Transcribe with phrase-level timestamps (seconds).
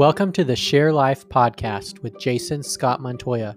[0.00, 3.54] Welcome to the Share Life podcast with Jason Scott Montoya,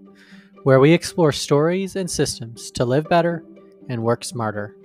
[0.63, 3.45] where we explore stories and systems to live better
[3.87, 4.75] and work smarter.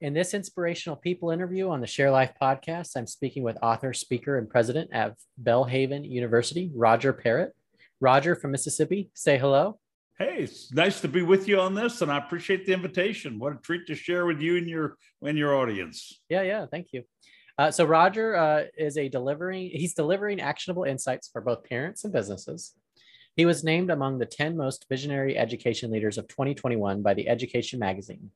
[0.00, 4.38] In this inspirational people interview on the Share Life podcast, I'm speaking with author, speaker,
[4.38, 7.52] and president of Belhaven University, Roger Parrott.
[8.00, 9.80] Roger from Mississippi, say hello.
[10.20, 13.38] Hey, it's nice to be with you on this, and I appreciate the invitation.
[13.38, 16.20] What a treat to share with you and your and your audience.
[16.28, 17.04] Yeah, yeah, thank you.
[17.60, 19.68] Uh, so Roger uh, is a delivering.
[19.68, 22.72] He's delivering actionable insights for both parents and businesses.
[23.36, 27.78] He was named among the 10 most visionary education leaders of 2021 by the Education
[27.78, 28.30] Magazine.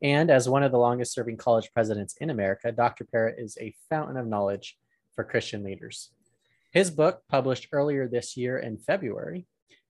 [0.00, 3.02] And as one of the longest serving college presidents in America, Dr.
[3.02, 4.78] Parrott is a fountain of knowledge
[5.16, 6.10] for Christian leaders.
[6.70, 9.46] His book, published earlier this year in February,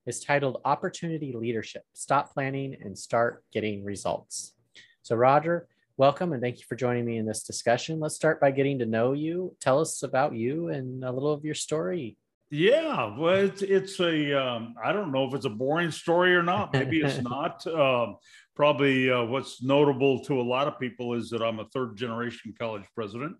[0.06, 4.54] is titled Opportunity Leadership Stop Planning and Start Getting Results.
[5.02, 5.68] So, Roger,
[5.98, 8.00] welcome and thank you for joining me in this discussion.
[8.00, 9.56] Let's start by getting to know you.
[9.60, 12.16] Tell us about you and a little of your story.
[12.50, 16.42] Yeah, well, it's, it's a um, I don't know if it's a boring story or
[16.42, 16.72] not.
[16.72, 17.66] Maybe it's not.
[17.66, 18.16] Um,
[18.54, 22.54] probably uh, what's notable to a lot of people is that I'm a third generation
[22.58, 23.36] college president.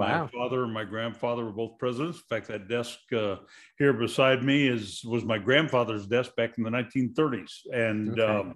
[0.00, 0.22] Wow.
[0.22, 2.18] My father and my grandfather were both presidents.
[2.18, 3.36] In fact, that desk uh,
[3.78, 8.22] here beside me is was my grandfather's desk back in the 1930s, and okay.
[8.22, 8.54] um,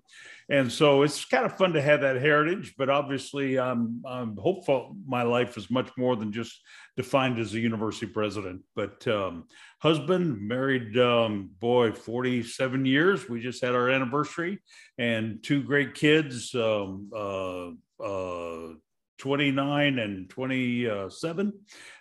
[0.49, 2.75] and so it's kind of fun to have that heritage.
[2.79, 6.59] But obviously, I'm I'm hopeful my life is much more than just
[6.97, 8.63] defined as a university president.
[8.75, 9.45] But um,
[9.81, 13.29] husband, married, um, boy, 47 years.
[13.29, 14.61] We just had our anniversary,
[14.97, 16.55] and two great kids.
[16.55, 17.71] Um, uh,
[18.03, 18.75] uh,
[19.19, 21.53] 29 and 27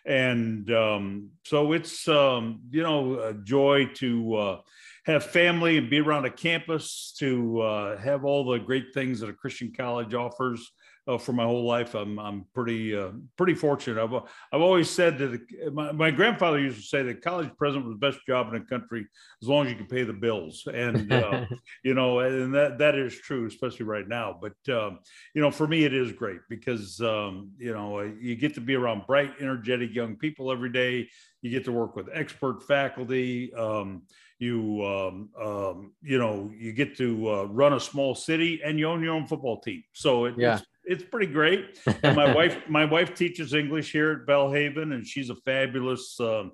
[0.06, 4.60] and um, so it's um, you know a joy to uh,
[5.06, 9.30] have family and be around a campus to uh, have all the great things that
[9.30, 10.72] a christian college offers
[11.08, 11.96] uh, for my whole life.
[11.96, 14.02] I'm I'm pretty uh, pretty fortunate.
[14.02, 14.14] I've
[14.52, 18.00] I've always said that my, my grandfather used to say that college president was the
[18.00, 19.06] best job in the country
[19.42, 21.46] as long as you can pay the bills, and uh,
[21.84, 24.40] you know, and that that is true, especially right now.
[24.40, 25.00] But um,
[25.34, 28.76] you know, for me, it is great because um, you know you get to be
[28.76, 31.10] around bright, energetic young people every day.
[31.42, 33.54] You get to work with expert faculty.
[33.54, 34.04] Um,
[34.40, 38.88] you um, um, you know you get to uh, run a small city and you
[38.88, 40.56] own your own football team so it, yeah.
[40.56, 41.80] it's it's pretty great.
[42.04, 46.46] And my wife, my wife teaches English here at Belhaven, and she's a fabulous uh,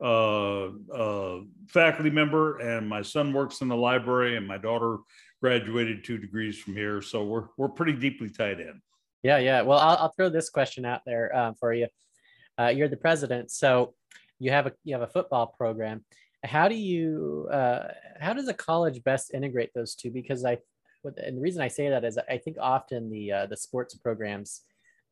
[0.00, 2.58] uh, uh, faculty member.
[2.58, 4.98] And my son works in the library, and my daughter
[5.40, 7.00] graduated two degrees from here.
[7.02, 8.80] So we're we're pretty deeply tied in.
[9.22, 9.62] Yeah, yeah.
[9.62, 11.88] Well, I'll, I'll throw this question out there um, for you.
[12.58, 13.94] Uh, you're the president, so
[14.38, 16.04] you have a you have a football program.
[16.44, 17.88] How do you uh,
[18.20, 20.10] how does a college best integrate those two?
[20.10, 20.58] Because I
[21.04, 24.62] and the reason I say that is I think often the uh, the sports programs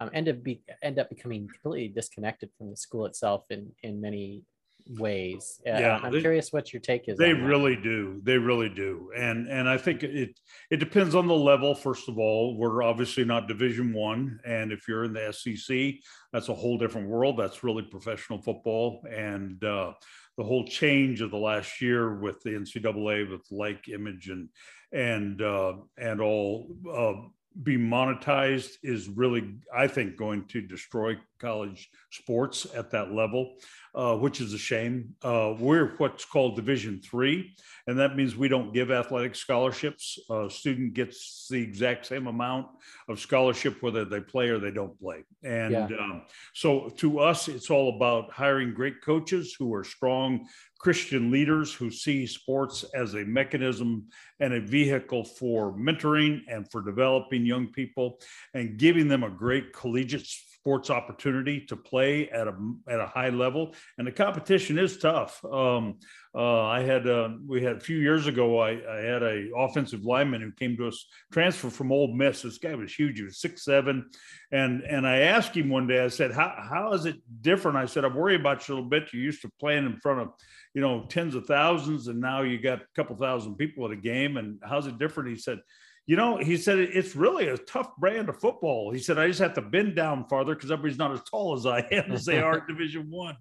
[0.00, 4.00] um, end up be end up becoming completely disconnected from the school itself in in
[4.00, 4.42] many
[4.88, 5.60] ways.
[5.66, 7.18] Uh, yeah, I'm they, curious what your take is.
[7.18, 8.20] They really do.
[8.22, 9.10] They really do.
[9.16, 10.38] And and I think it
[10.70, 11.74] it depends on the level.
[11.74, 15.94] First of all, we're obviously not Division One, and if you're in the SEC,
[16.32, 17.38] that's a whole different world.
[17.38, 19.92] That's really professional football, and uh,
[20.36, 24.48] the whole change of the last year with the NCAA with like image and
[24.92, 27.28] and uh, and all uh,
[27.62, 33.54] be monetized is really, I think, going to destroy college sports at that level,
[33.94, 35.14] uh, which is a shame.
[35.22, 37.54] Uh, we're what's called Division Three,
[37.86, 40.18] and that means we don't give athletic scholarships.
[40.30, 42.66] A student gets the exact same amount
[43.08, 45.24] of scholarship whether they play or they don't play.
[45.44, 45.96] And yeah.
[45.98, 46.22] um,
[46.54, 50.46] so, to us, it's all about hiring great coaches who are strong
[50.78, 54.06] Christian leaders who see sports as a mechanism
[54.40, 58.20] and a vehicle for mentoring and for developing young people
[58.54, 60.28] and giving them a great collegiate
[60.66, 62.54] sports opportunity to play at a
[62.88, 63.72] at a high level.
[63.98, 65.40] And the competition is tough.
[65.44, 66.00] Um,
[66.34, 68.58] uh, I had uh, we had a few years ago.
[68.58, 72.42] I, I, had a offensive lineman who came to us transfer from Ole Miss.
[72.42, 73.18] This guy was huge.
[73.18, 74.10] He was six seven,
[74.50, 76.04] and and I asked him one day.
[76.04, 78.90] I said, "How how is it different?" I said, "I worry about you a little
[78.90, 79.12] bit.
[79.12, 80.28] You're used to playing in front of."
[80.74, 83.96] you know tens of thousands and now you got a couple thousand people at a
[83.96, 85.58] game and how's it different he said
[86.06, 88.92] you know, he said it's really a tough brand of football.
[88.92, 91.66] He said I just have to bend down farther because everybody's not as tall as
[91.66, 93.36] I am as they are in Division One.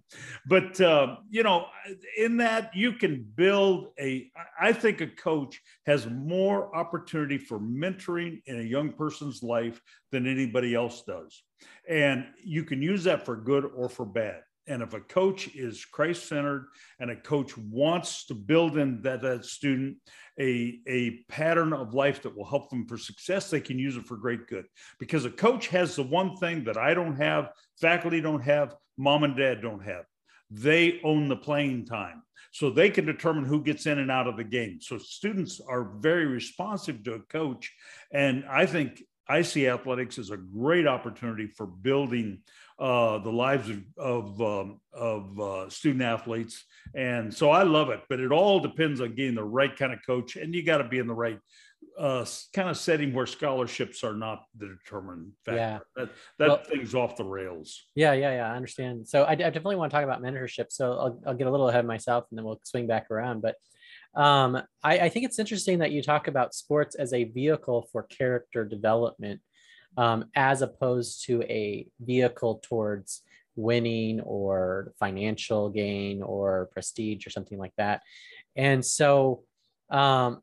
[0.48, 1.68] But uh, you know,
[2.18, 4.32] in that you can build a.
[4.60, 9.80] I think a coach has more opportunity for mentoring in a young person's life
[10.12, 11.44] than anybody else does,
[11.88, 14.42] and you can use that for good or for bad.
[14.68, 16.68] And if a coach is Christ centered
[17.00, 19.98] and a coach wants to build in that, that student
[20.40, 24.06] a, a pattern of life that will help them for success, they can use it
[24.06, 24.66] for great good.
[25.00, 29.24] Because a coach has the one thing that I don't have, faculty don't have, mom
[29.24, 30.06] and dad don't have.
[30.50, 32.24] They own the playing time.
[32.52, 34.80] So they can determine who gets in and out of the game.
[34.82, 37.74] So students are very responsive to a coach.
[38.14, 42.40] And I think I see athletics as a great opportunity for building
[42.78, 46.64] uh, the lives of of, um, of uh, student athletes,
[46.94, 48.02] and so I love it.
[48.10, 50.84] But it all depends on getting the right kind of coach, and you got to
[50.88, 51.40] be in the right
[51.98, 55.60] uh, kind of setting where scholarships are not the determining factor.
[55.60, 55.80] Yeah.
[55.96, 57.86] That that well, thing's off the rails.
[57.96, 58.52] Yeah, yeah, yeah.
[58.52, 59.08] I understand.
[59.08, 60.66] So I, I, definitely want to talk about mentorship.
[60.70, 63.42] So I'll, I'll get a little ahead of myself, and then we'll swing back around.
[63.42, 63.56] But
[64.16, 68.04] um, I, I think it's interesting that you talk about sports as a vehicle for
[68.04, 69.42] character development
[69.98, 73.24] um, as opposed to a vehicle towards
[73.56, 78.02] winning or financial gain or prestige or something like that.
[78.56, 79.44] And so,
[79.90, 80.42] um,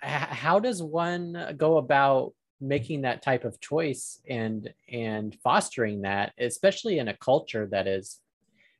[0.00, 6.98] how does one go about making that type of choice and and fostering that, especially
[6.98, 8.20] in a culture that is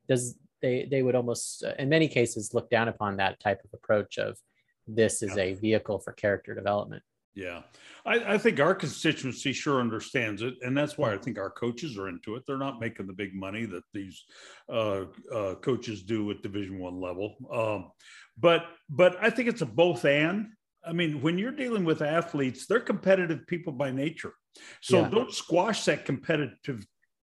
[0.08, 4.18] does they they would almost in many cases look down upon that type of approach
[4.18, 4.38] of
[4.86, 7.02] this is a vehicle for character development.
[7.34, 7.62] Yeah.
[8.04, 10.54] I, I, think our constituency sure understands it.
[10.62, 12.42] And that's why I think our coaches are into it.
[12.46, 14.22] They're not making the big money that these
[14.70, 17.36] uh, uh, coaches do at division one level.
[17.50, 17.90] Um,
[18.38, 20.48] but, but I think it's a both and.
[20.84, 24.34] I mean, when you're dealing with athletes, they're competitive people by nature.
[24.82, 25.08] So yeah.
[25.08, 26.84] don't squash that competitive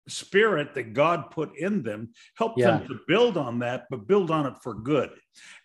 [0.08, 2.78] spirit that God put in them, help yeah.
[2.78, 5.10] them to build on that, but build on it for good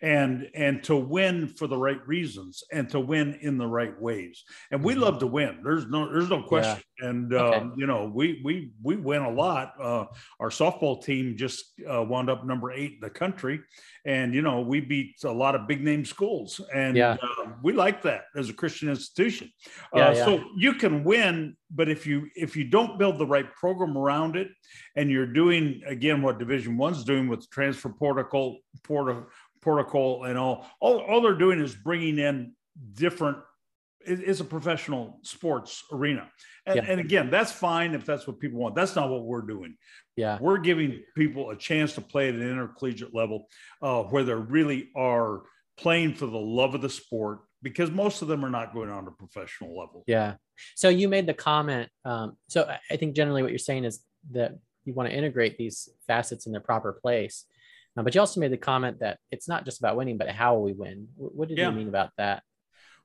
[0.01, 4.43] and and to win for the right reasons and to win in the right ways.
[4.71, 5.03] And we mm-hmm.
[5.03, 5.59] love to win.
[5.63, 6.83] There's no there's no question.
[7.01, 7.07] Yeah.
[7.07, 7.57] And okay.
[7.57, 9.73] um, you know, we we we win a lot.
[9.81, 10.05] Uh,
[10.39, 13.59] our softball team just uh, wound up number eight in the country,
[14.05, 17.17] and you know we beat a lot of big name schools, and yeah.
[17.21, 19.51] uh, we like that as a Christian institution.
[19.93, 20.15] Yeah, uh.
[20.15, 24.35] So you can win, but if you if you don't build the right program around
[24.35, 24.49] it,
[24.95, 29.27] and you're doing again what Division One's doing with the transfer protocol, protocol,
[29.65, 32.53] protocol, and all, all all they're doing is bringing in
[32.93, 33.37] different.
[34.07, 36.29] It's a professional sports arena,
[36.67, 36.85] and, yeah.
[36.87, 38.75] and again, that's fine if that's what people want.
[38.75, 39.75] That's not what we're doing.
[40.15, 40.37] Yeah.
[40.39, 43.47] We're giving people a chance to play at an intercollegiate level
[43.81, 45.41] uh, where they really are
[45.77, 49.05] playing for the love of the sport because most of them are not going on
[49.05, 50.03] to professional level.
[50.07, 50.35] Yeah.
[50.75, 51.89] So you made the comment.
[52.05, 54.53] Um, so I think generally what you're saying is that
[54.85, 57.45] you want to integrate these facets in their proper place.
[57.97, 60.57] Uh, but you also made the comment that it's not just about winning, but how
[60.57, 61.07] we win.
[61.15, 61.69] What did yeah.
[61.69, 62.43] you mean about that?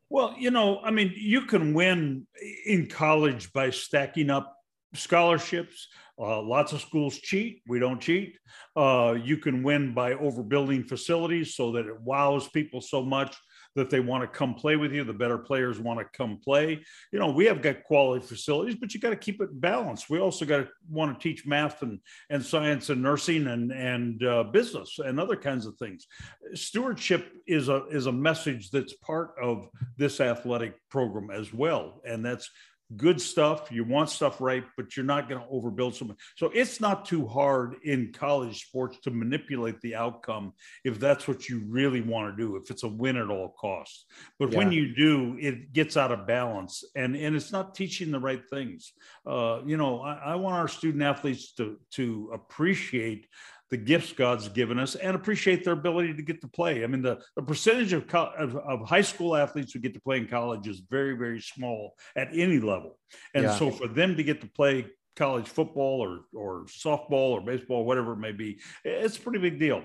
[0.09, 2.27] Well, you know, I mean, you can win
[2.67, 4.57] in college by stacking up
[4.95, 5.87] scholarships.
[6.19, 7.63] Uh, lots of schools cheat.
[7.69, 8.37] We don't cheat.
[8.77, 13.37] Uh, you can win by overbuilding facilities so that it wows people so much
[13.77, 15.05] that they want to come play with you.
[15.05, 16.83] The better players want to come play.
[17.13, 20.11] You know, we have got quality facilities, but you got to keep it balanced.
[20.11, 22.01] We also got to want to teach math and,
[22.31, 26.07] and science and nursing and, and uh, business and other kinds of things.
[26.55, 32.01] Stewardship is a, is a message that's part of this athletic program as well.
[32.05, 32.51] And that's
[32.97, 33.71] good stuff.
[33.71, 36.17] You want stuff right, but you're not going to overbuild someone.
[36.37, 40.53] So it's not too hard in college sports to manipulate the outcome
[40.85, 44.07] if that's what you really want to do, if it's a win at all costs.
[44.39, 44.59] But yeah.
[44.59, 48.43] when you do, it gets out of balance and, and it's not teaching the right
[48.49, 48.93] things.
[49.27, 53.27] Uh, you know, I, I want our student athletes to, to appreciate
[53.71, 56.83] the gifts God's given us and appreciate their ability to get to play.
[56.83, 60.17] I mean, the, the percentage of, of, of, high school athletes who get to play
[60.17, 62.99] in college is very, very small at any level.
[63.35, 63.55] And yeah.
[63.55, 68.15] so for them to get to play college football or, or softball or baseball, whatever
[68.15, 69.85] it may be, it's a pretty big deal.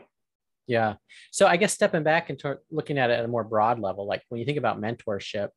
[0.68, 0.96] Yeah.
[1.32, 4.24] So I guess stepping back and looking at it at a more broad level, like
[4.30, 5.50] when you think about mentorship,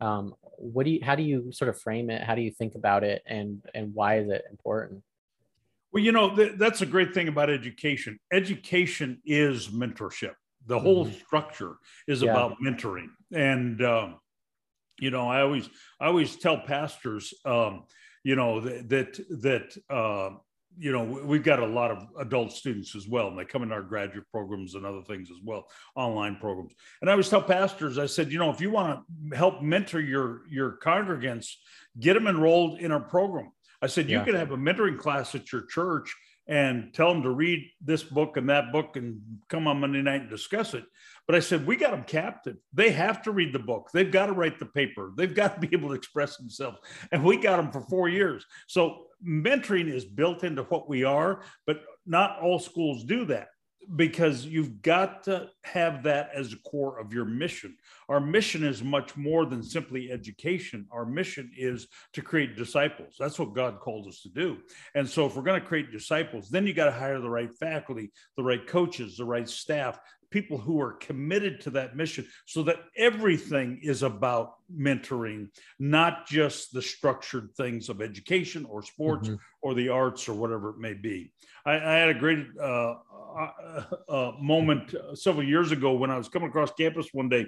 [0.00, 2.22] um, what do you, how do you sort of frame it?
[2.22, 5.02] How do you think about it and, and why is it important?
[5.92, 8.18] Well, you know, th- that's a great thing about education.
[8.32, 10.34] Education is mentorship.
[10.66, 11.18] The whole mm-hmm.
[11.18, 11.76] structure
[12.06, 12.30] is yeah.
[12.30, 13.08] about mentoring.
[13.32, 14.16] And, um,
[15.00, 15.68] you know, I always,
[16.00, 17.84] I always tell pastors, um,
[18.22, 20.36] you know, that, that, that uh,
[20.78, 23.72] you know, we've got a lot of adult students as well, and they come in
[23.72, 25.66] our graduate programs and other things as well,
[25.96, 26.72] online programs.
[27.00, 30.00] And I always tell pastors, I said, you know, if you want to help mentor
[30.00, 31.48] your your congregants,
[31.98, 34.24] get them enrolled in our program I said, you yeah.
[34.24, 36.14] could have a mentoring class at your church
[36.48, 40.22] and tell them to read this book and that book and come on Monday night
[40.22, 40.84] and discuss it.
[41.26, 42.56] But I said, we got them captive.
[42.72, 43.90] They have to read the book.
[43.92, 45.12] They've got to write the paper.
[45.14, 46.78] They've got to be able to express themselves.
[47.12, 48.46] And we got them for four years.
[48.66, 53.48] So mentoring is built into what we are, but not all schools do that
[53.96, 57.76] because you've got to have that as a core of your mission.
[58.08, 60.86] Our mission is much more than simply education.
[60.90, 63.14] Our mission is to create disciples.
[63.18, 64.58] That's what God called us to do.
[64.94, 67.52] And so, if we're going to create disciples, then you got to hire the right
[67.58, 69.98] faculty, the right coaches, the right staff,
[70.30, 76.72] people who are committed to that mission so that everything is about mentoring, not just
[76.72, 79.36] the structured things of education or sports mm-hmm.
[79.62, 81.32] or the arts or whatever it may be.
[81.64, 82.94] I, I had a great uh,
[83.38, 87.46] uh, uh, moment several years ago when I was coming across campus one day.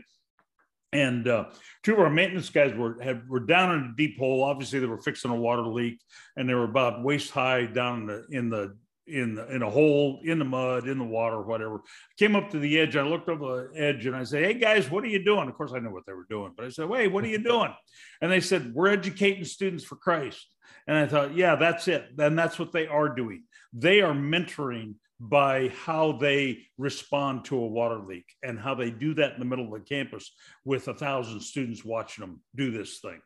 [0.93, 1.45] And uh,
[1.85, 4.43] two of our maintenance guys were had, were down in a deep hole.
[4.43, 6.01] Obviously, they were fixing a water leak,
[6.37, 8.77] and they were about waist high down in the in the
[9.11, 11.83] in the, in a hole in the mud in the water whatever.
[12.19, 14.91] Came up to the edge i looked over the edge and i said hey guys
[14.91, 15.49] what are you doing?
[15.49, 17.43] Of course i know what they were doing but i said hey what are you
[17.43, 17.75] doing?
[18.21, 20.47] And they said we're educating students for christ.
[20.87, 22.07] And i thought yeah that's it.
[22.19, 23.45] And that's what they are doing.
[23.73, 29.13] They are mentoring by how they respond to a water leak and how they do
[29.13, 33.01] that in the middle of the campus with a thousand students watching them do this
[33.01, 33.21] thing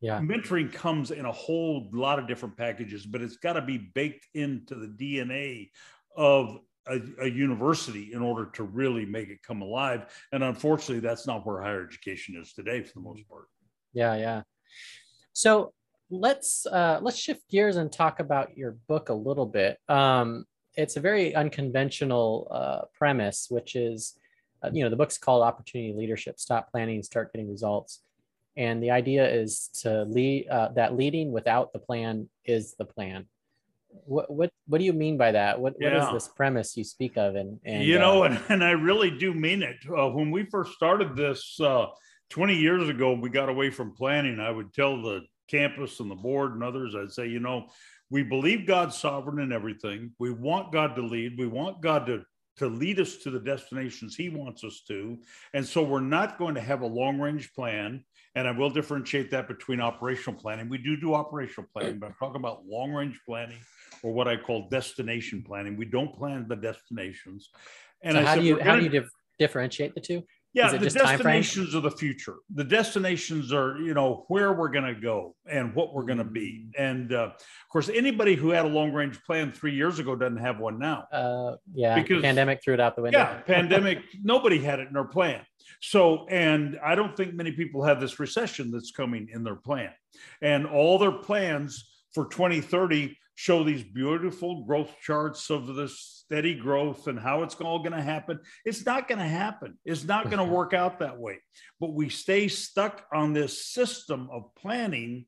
[0.00, 0.20] yeah.
[0.20, 4.26] mentoring comes in a whole lot of different packages, but it's got to be baked
[4.34, 5.70] into the DNA
[6.16, 10.06] of a, a, university in order to really make it come alive.
[10.32, 13.46] And unfortunately, that's not where higher education is today for the most part.
[13.92, 14.42] Yeah, yeah.
[15.32, 15.72] So
[16.10, 19.78] let's uh, let's shift gears and talk about your book a little bit.
[19.88, 24.18] Um, it's a very unconventional uh, premise, which is,
[24.62, 28.00] uh, you know, the book's called Opportunity Leadership: Stop Planning, Start Getting Results
[28.56, 33.26] and the idea is to lead uh, that leading without the plan is the plan
[34.06, 35.94] what what what do you mean by that what, yeah.
[35.94, 38.72] what is this premise you speak of and, and you know uh, and, and i
[38.72, 41.86] really do mean it uh, when we first started this uh,
[42.30, 46.16] 20 years ago we got away from planning i would tell the campus and the
[46.16, 47.66] board and others i'd say you know
[48.10, 52.24] we believe god's sovereign in everything we want god to lead we want god to
[52.56, 55.18] to lead us to the destinations he wants us to.
[55.52, 58.04] And so we're not going to have a long range plan.
[58.36, 60.68] And I will differentiate that between operational planning.
[60.68, 63.58] We do do operational planning, but I'm talking about long range planning
[64.02, 65.76] or what I call destination planning.
[65.76, 67.50] We don't plan the destinations.
[68.02, 70.24] And so how do you how do you dif- differentiate the two?
[70.54, 72.36] Yeah, the destinations are the future.
[72.54, 76.24] The destinations are, you know, where we're going to go and what we're going to
[76.24, 76.66] be.
[76.78, 76.90] Mm.
[76.90, 80.36] And uh, of course, anybody who had a long range plan three years ago doesn't
[80.36, 81.08] have one now.
[81.10, 83.18] Uh, yeah, because pandemic threw it out the window.
[83.18, 83.98] Yeah, pandemic.
[84.22, 85.40] nobody had it in their plan.
[85.80, 89.90] So, and I don't think many people have this recession that's coming in their plan.
[90.40, 97.08] And all their plans for 2030 show these beautiful growth charts of this steady growth
[97.08, 98.38] and how it's all going to happen.
[98.64, 99.76] It's not going to happen.
[99.84, 100.52] It's not going to mm-hmm.
[100.52, 101.40] work out that way.
[101.80, 105.26] But we stay stuck on this system of planning.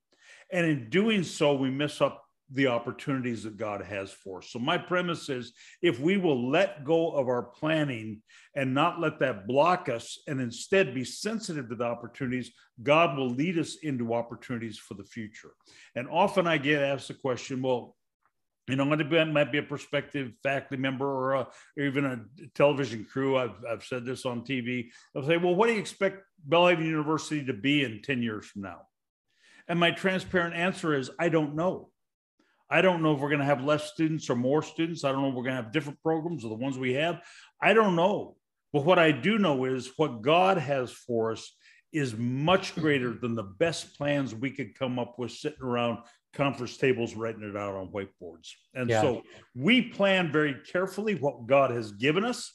[0.53, 4.51] And in doing so, we miss up the opportunities that God has for us.
[4.51, 8.23] So, my premise is if we will let go of our planning
[8.55, 13.31] and not let that block us and instead be sensitive to the opportunities, God will
[13.31, 15.53] lead us into opportunities for the future.
[15.95, 17.97] And often I get asked the question, well,
[18.69, 22.21] you know, it might be a prospective faculty member or, a, or, even a
[22.55, 23.39] television crew.
[23.39, 24.89] I've, I've said this on TV.
[25.15, 28.63] They'll say, well, what do you expect Belhaven University to be in 10 years from
[28.63, 28.83] now?
[29.69, 31.91] And my transparent answer is, I don't know.
[32.71, 35.05] I don't know if we're going to have less students or more students.
[35.05, 37.21] I don't know if we're going to have different programs or the ones we have.
[37.61, 38.37] I don't know.
[38.73, 41.51] But what I do know is what God has for us
[41.93, 45.99] is much greater than the best plans we could come up with sitting around
[46.35, 48.51] conference tables writing it out on whiteboards.
[48.75, 49.01] And yeah.
[49.01, 49.23] so
[49.55, 52.53] we plan very carefully what God has given us.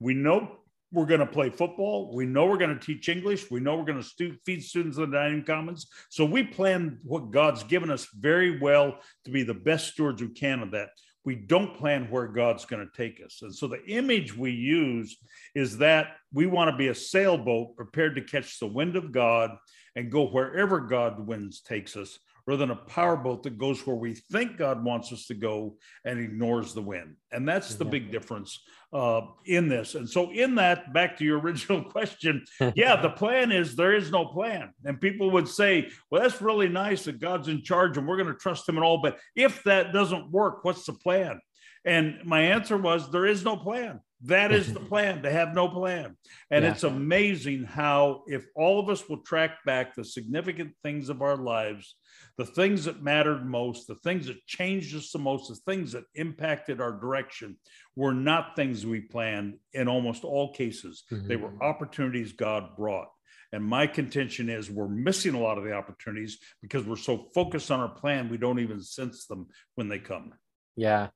[0.00, 0.58] We know
[0.92, 2.14] we're going to play football.
[2.14, 3.50] We know we're going to teach English.
[3.50, 5.86] We know we're going to stu- feed students in the dining commons.
[6.08, 10.28] So we plan what God's given us very well to be the best stewards we
[10.28, 10.90] can of that.
[11.24, 13.40] We don't plan where God's going to take us.
[13.42, 15.18] And so the image we use
[15.54, 19.50] is that we want to be a sailboat prepared to catch the wind of God
[19.94, 22.18] and go wherever God winds takes us
[22.48, 25.76] rather than a powerboat that goes where we think God wants us to go
[26.06, 27.16] and ignores the wind.
[27.30, 28.58] And that's the big difference
[28.90, 29.94] uh, in this.
[29.94, 32.42] And so, in that, back to your original question,
[32.74, 34.72] yeah, the plan is there is no plan.
[34.86, 38.32] And people would say, well, that's really nice that God's in charge and we're going
[38.32, 39.02] to trust him and all.
[39.02, 41.38] But if that doesn't work, what's the plan?
[41.84, 44.00] And my answer was, there is no plan.
[44.22, 46.16] That is the plan to have no plan.
[46.50, 46.72] And yeah.
[46.72, 51.36] it's amazing how, if all of us will track back the significant things of our
[51.36, 51.94] lives,
[52.36, 56.04] the things that mattered most, the things that changed us the most, the things that
[56.14, 57.56] impacted our direction
[57.96, 61.04] were not things we planned in almost all cases.
[61.10, 61.28] Mm-hmm.
[61.28, 63.08] They were opportunities God brought.
[63.52, 67.70] And my contention is we're missing a lot of the opportunities because we're so focused
[67.70, 70.34] on our plan, we don't even sense them when they come.
[70.76, 71.08] Yeah.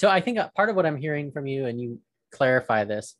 [0.00, 1.98] So I think part of what I'm hearing from you, and you
[2.32, 3.16] clarify this,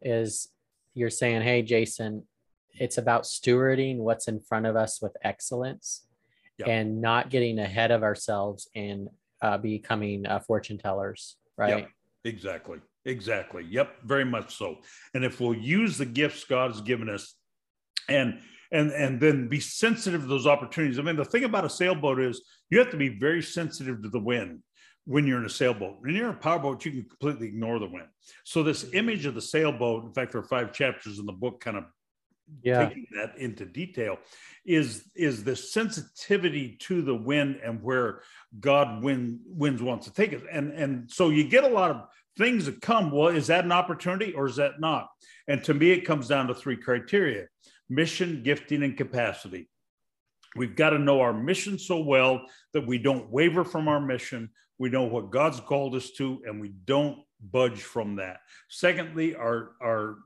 [0.00, 0.46] is
[0.94, 2.22] you're saying, hey, Jason,
[2.70, 6.06] it's about stewarding what's in front of us with excellence
[6.56, 6.68] yep.
[6.68, 9.08] and not getting ahead of ourselves and
[9.42, 11.78] uh, becoming uh, fortune tellers, right?
[11.78, 11.88] Yep.
[12.26, 12.78] Exactly.
[13.04, 13.66] Exactly.
[13.68, 13.96] Yep.
[14.04, 14.78] Very much so.
[15.14, 17.34] And if we'll use the gifts God has given us
[18.08, 18.38] and
[18.70, 21.00] and and then be sensitive to those opportunities.
[21.00, 22.40] I mean, the thing about a sailboat is
[22.70, 24.62] you have to be very sensitive to the wind
[25.06, 25.96] when you're in a sailboat.
[26.00, 28.08] When you're in a powerboat, you can completely ignore the wind.
[28.44, 28.96] So this mm-hmm.
[28.96, 31.84] image of the sailboat, in fact, there are five chapters in the book kind of
[32.62, 32.86] yeah.
[32.86, 34.18] taking that into detail,
[34.64, 38.22] is is the sensitivity to the wind and where
[38.60, 40.42] God wind, winds wants to take us.
[40.50, 42.02] And and so you get a lot of
[42.38, 43.10] things that come.
[43.10, 45.08] Well, is that an opportunity or is that not?
[45.48, 47.46] And to me, it comes down to three criteria
[47.90, 49.68] mission, gifting, and capacity.
[50.56, 52.42] We've got to know our mission so well
[52.72, 54.50] that we don't waver from our mission.
[54.78, 57.18] We know what God's called us to, and we don't
[57.52, 58.38] budge from that.
[58.68, 60.16] Secondly, our our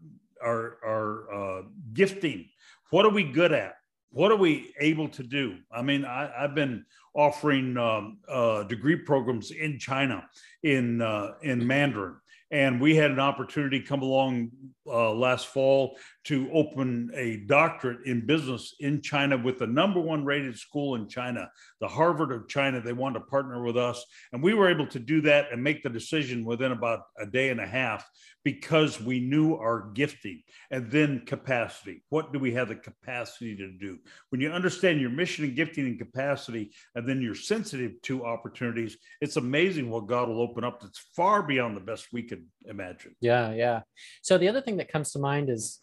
[0.42, 1.62] our our uh,
[1.92, 2.48] gifting.
[2.90, 3.74] What are we good at?
[4.10, 5.58] What are we able to do?
[5.70, 10.26] I mean, I, have been offering um, uh, degree programs in China
[10.62, 12.16] in uh, in Mandarin,
[12.50, 14.50] and we had an opportunity come along
[14.86, 15.98] uh, last fall
[16.28, 21.08] to open a doctorate in business in China with the number one rated school in
[21.08, 22.82] China, the Harvard of China.
[22.82, 24.04] They wanted to partner with us.
[24.34, 27.48] And we were able to do that and make the decision within about a day
[27.48, 28.06] and a half
[28.44, 32.04] because we knew our gifting and then capacity.
[32.10, 33.98] What do we have the capacity to do?
[34.28, 38.98] When you understand your mission and gifting and capacity, and then you're sensitive to opportunities,
[39.22, 43.16] it's amazing what God will open up that's far beyond the best we could imagine.
[43.22, 43.80] Yeah, yeah.
[44.20, 45.80] So the other thing that comes to mind is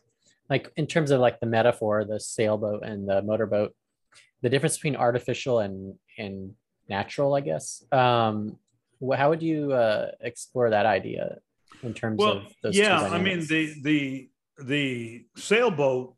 [0.50, 3.74] like in terms of like the metaphor, the sailboat and the motorboat,
[4.42, 6.54] the difference between artificial and and
[6.88, 7.84] natural, I guess.
[7.92, 8.58] Um,
[9.16, 11.38] how would you uh, explore that idea
[11.84, 12.78] in terms well, of those?
[12.78, 16.16] Yeah, I mean the the the sailboat.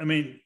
[0.00, 0.40] I mean,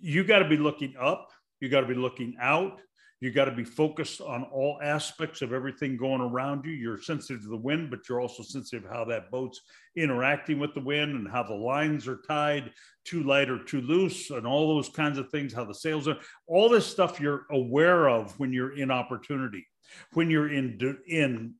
[0.00, 1.30] you got to be looking up.
[1.60, 2.80] You got to be looking out.
[3.24, 6.72] You got to be focused on all aspects of everything going around you.
[6.72, 9.62] You're sensitive to the wind, but you're also sensitive how that boat's
[9.96, 12.70] interacting with the wind and how the lines are tied,
[13.06, 16.18] too light or too loose, and all those kinds of things, how the sails are.
[16.46, 19.66] All this stuff you're aware of when you're in opportunity.
[20.12, 21.54] When you're in in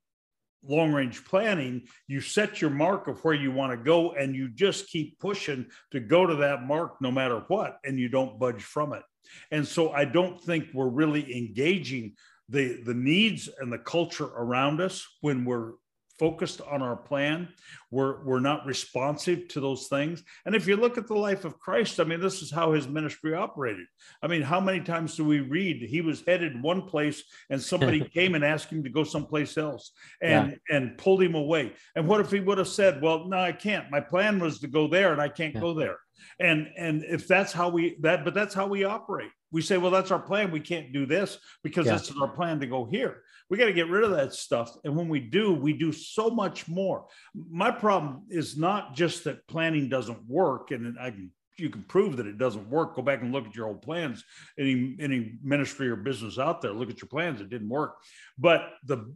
[0.66, 4.48] long range planning, you set your mark of where you want to go and you
[4.48, 8.62] just keep pushing to go to that mark no matter what, and you don't budge
[8.62, 9.02] from it.
[9.50, 12.14] And so I don't think we're really engaging
[12.48, 15.72] the, the needs and the culture around us when we're
[16.18, 17.48] focused on our plan.
[17.90, 20.22] We're, we're not responsive to those things.
[20.46, 22.88] And if you look at the life of Christ, I mean, this is how his
[22.88, 23.86] ministry operated.
[24.22, 28.00] I mean, how many times do we read he was headed one place and somebody
[28.14, 30.76] came and asked him to go someplace else and, yeah.
[30.76, 31.72] and pulled him away?
[31.96, 33.90] And what if he would have said, well, no, I can't.
[33.90, 35.60] My plan was to go there and I can't yeah.
[35.60, 35.98] go there.
[36.38, 39.30] And, and if that's how we that, but that's how we operate.
[39.52, 40.50] We say, well, that's our plan.
[40.50, 41.92] We can't do this because yeah.
[41.92, 44.76] this is our plan to go here we got to get rid of that stuff.
[44.84, 47.06] And when we do, we do so much more.
[47.34, 52.16] My problem is not just that planning doesn't work, and I can you can prove
[52.16, 52.96] that it doesn't work.
[52.96, 54.24] Go back and look at your old plans.
[54.58, 57.40] Any any ministry or business out there, look at your plans.
[57.40, 57.96] It didn't work.
[58.38, 59.14] But the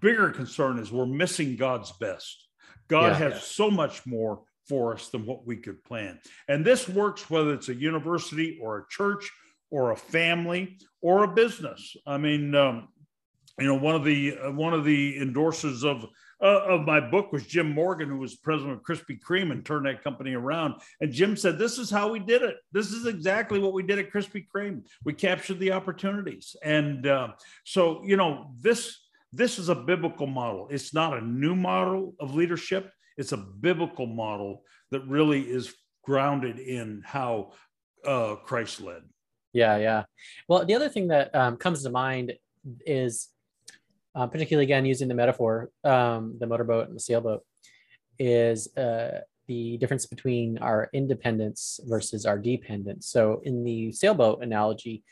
[0.00, 2.48] bigger concern is we're missing God's best.
[2.88, 6.18] God yeah, has so much more for us than what we could plan.
[6.48, 9.30] And this works whether it's a university or a church
[9.70, 11.96] or a family or a business.
[12.06, 12.88] I mean, um,
[13.58, 16.04] you know, one of the uh, one of the endorsers of
[16.42, 19.86] uh, of my book was Jim Morgan, who was president of Krispy Kreme and turned
[19.86, 20.74] that company around.
[21.00, 22.56] And Jim said, "This is how we did it.
[22.72, 24.82] This is exactly what we did at Krispy Kreme.
[25.04, 27.28] We captured the opportunities." And uh,
[27.64, 28.98] so, you know, this
[29.32, 30.68] this is a biblical model.
[30.70, 32.90] It's not a new model of leadership.
[33.16, 37.52] It's a biblical model that really is grounded in how
[38.04, 39.02] uh, Christ led.
[39.52, 40.04] Yeah, yeah.
[40.48, 42.32] Well, the other thing that um, comes to mind
[42.84, 43.28] is
[44.14, 47.42] uh, particularly again using the metaphor, um, the motorboat and the sailboat,
[48.18, 53.08] is uh, the difference between our independence versus our dependence.
[53.08, 55.02] So in the sailboat analogy,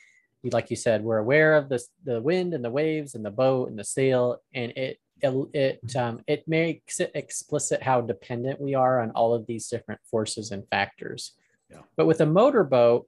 [0.50, 3.68] like you said, we're aware of the, the wind and the waves and the boat
[3.70, 8.74] and the sail, and it it it, um, it makes it explicit how dependent we
[8.74, 11.32] are on all of these different forces and factors.
[11.70, 11.82] Yeah.
[11.96, 13.06] But with a motorboat,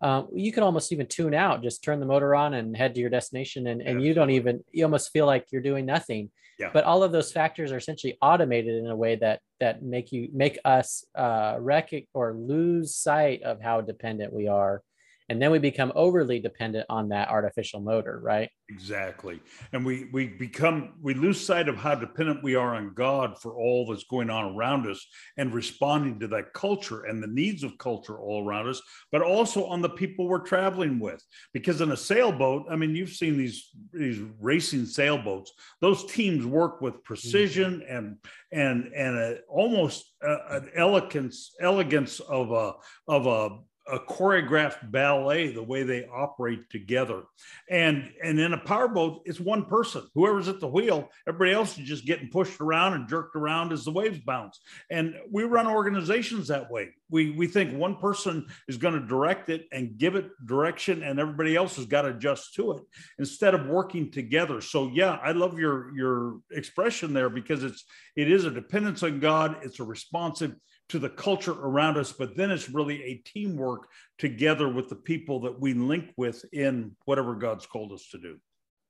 [0.00, 3.00] um, you can almost even tune out, just turn the motor on and head to
[3.00, 6.30] your destination, and, and you don't even you almost feel like you're doing nothing.
[6.58, 6.70] Yeah.
[6.72, 10.28] But all of those factors are essentially automated in a way that that make you
[10.32, 14.82] make us uh, wreck or lose sight of how dependent we are
[15.30, 18.50] and then we become overly dependent on that artificial motor right?
[18.68, 19.40] Exactly.
[19.72, 23.54] And we we become we lose sight of how dependent we are on god for
[23.54, 25.04] all that's going on around us
[25.36, 29.66] and responding to that culture and the needs of culture all around us but also
[29.66, 31.24] on the people we're traveling with.
[31.52, 35.52] Because in a sailboat i mean you've seen these these racing sailboats.
[35.80, 37.96] Those teams work with precision mm-hmm.
[37.96, 38.16] and
[38.52, 42.74] and and a, almost a, an elegance elegance of a
[43.06, 47.22] of a a choreographed ballet the way they operate together.
[47.68, 50.06] And and in a powerboat it's one person.
[50.14, 53.84] Whoever's at the wheel everybody else is just getting pushed around and jerked around as
[53.84, 54.60] the waves bounce.
[54.90, 56.90] And we run organizations that way.
[57.10, 61.18] We we think one person is going to direct it and give it direction and
[61.18, 62.82] everybody else has got to adjust to it
[63.18, 64.60] instead of working together.
[64.60, 67.84] So yeah i love your your expression there because it's
[68.16, 69.58] it is a dependence on god.
[69.62, 70.54] It's a responsive
[70.90, 75.40] to the culture around us, but then it's really a teamwork together with the people
[75.40, 78.38] that we link with in whatever God's called us to do.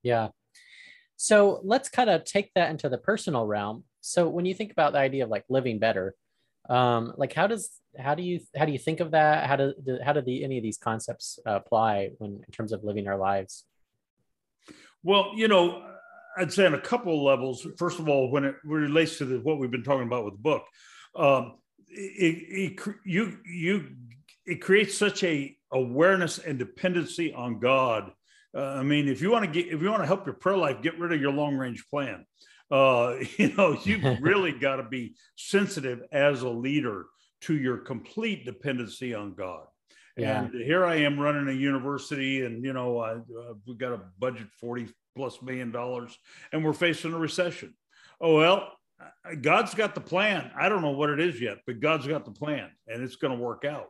[0.02, 0.28] Yeah.
[1.16, 3.84] So let's kind of take that into the personal realm.
[4.00, 6.14] So when you think about the idea of like living better,
[6.68, 9.46] um, like how does how do you how do you think of that?
[9.46, 13.08] How do, how do the any of these concepts apply when in terms of living
[13.08, 13.64] our lives?
[15.02, 15.82] Well, you know,
[16.38, 17.66] I'd say on a couple of levels.
[17.76, 20.42] First of all, when it relates to the, what we've been talking about with the
[20.42, 20.64] book,
[21.16, 21.56] um,
[21.90, 23.84] it, it, you you
[24.46, 28.12] it creates such a awareness and dependency on God.
[28.54, 30.56] Uh, I mean, if you want to get if you want to help your prayer
[30.56, 32.24] life, get rid of your long range plan.
[32.70, 37.06] Uh, you know, you've really got to be sensitive as a leader
[37.42, 39.66] to your complete dependency on God.
[40.16, 40.42] Yeah.
[40.42, 44.00] And here I am running a university, and you know, I, uh, we've got a
[44.18, 46.16] budget forty plus million dollars,
[46.52, 47.74] and we're facing a recession.
[48.20, 48.72] Oh well,
[49.40, 50.50] God's got the plan.
[50.58, 53.36] I don't know what it is yet, but God's got the plan and it's going
[53.36, 53.88] to work out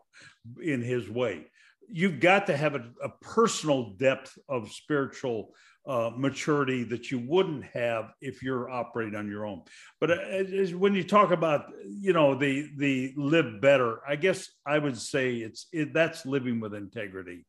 [0.62, 1.46] in his way.
[1.88, 5.54] You've got to have a, a personal depth of spiritual
[5.86, 9.62] uh, maturity that you wouldn't have if you're operating on your own.
[10.00, 14.78] But uh, when you talk about, you know, the the live better, I guess I
[14.78, 17.46] would say it's it, that's living with integrity.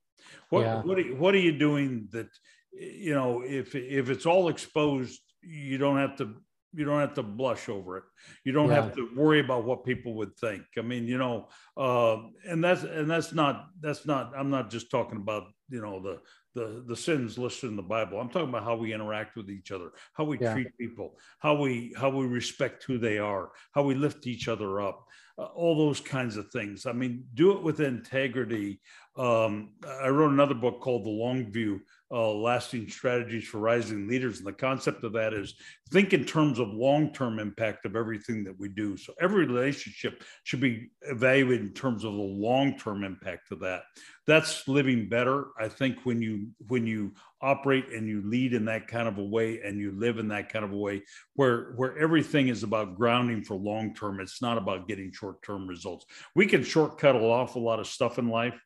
[0.50, 0.82] What yeah.
[0.82, 2.30] what, are, what are you doing that,
[2.71, 6.36] you know, if if it's all exposed, you don't have to
[6.73, 8.03] you don't have to blush over it.
[8.45, 8.75] You don't yeah.
[8.75, 10.63] have to worry about what people would think.
[10.77, 14.31] I mean, you know, uh, and that's and that's not that's not.
[14.36, 16.19] I'm not just talking about you know the
[16.55, 18.19] the the sins listed in the Bible.
[18.19, 20.53] I'm talking about how we interact with each other, how we yeah.
[20.53, 24.81] treat people, how we how we respect who they are, how we lift each other
[24.81, 25.05] up,
[25.38, 26.86] uh, all those kinds of things.
[26.86, 28.79] I mean, do it with integrity.
[29.17, 31.81] Um, I wrote another book called The Long View
[32.12, 34.39] uh, lasting strategies for rising leaders.
[34.39, 35.56] And the concept of that is
[35.91, 38.97] think in terms of long term impact of everything that we do.
[38.97, 43.84] So every relationship should be evaluated in terms of the long term impact of that.
[44.28, 45.47] That's living better.
[45.60, 49.24] I think when you when you operate and you lead in that kind of a
[49.24, 51.02] way and you live in that kind of a way
[51.36, 55.67] where where everything is about grounding for long term it's not about getting short term
[55.67, 58.62] results we can shortcut an awful lot of stuff in life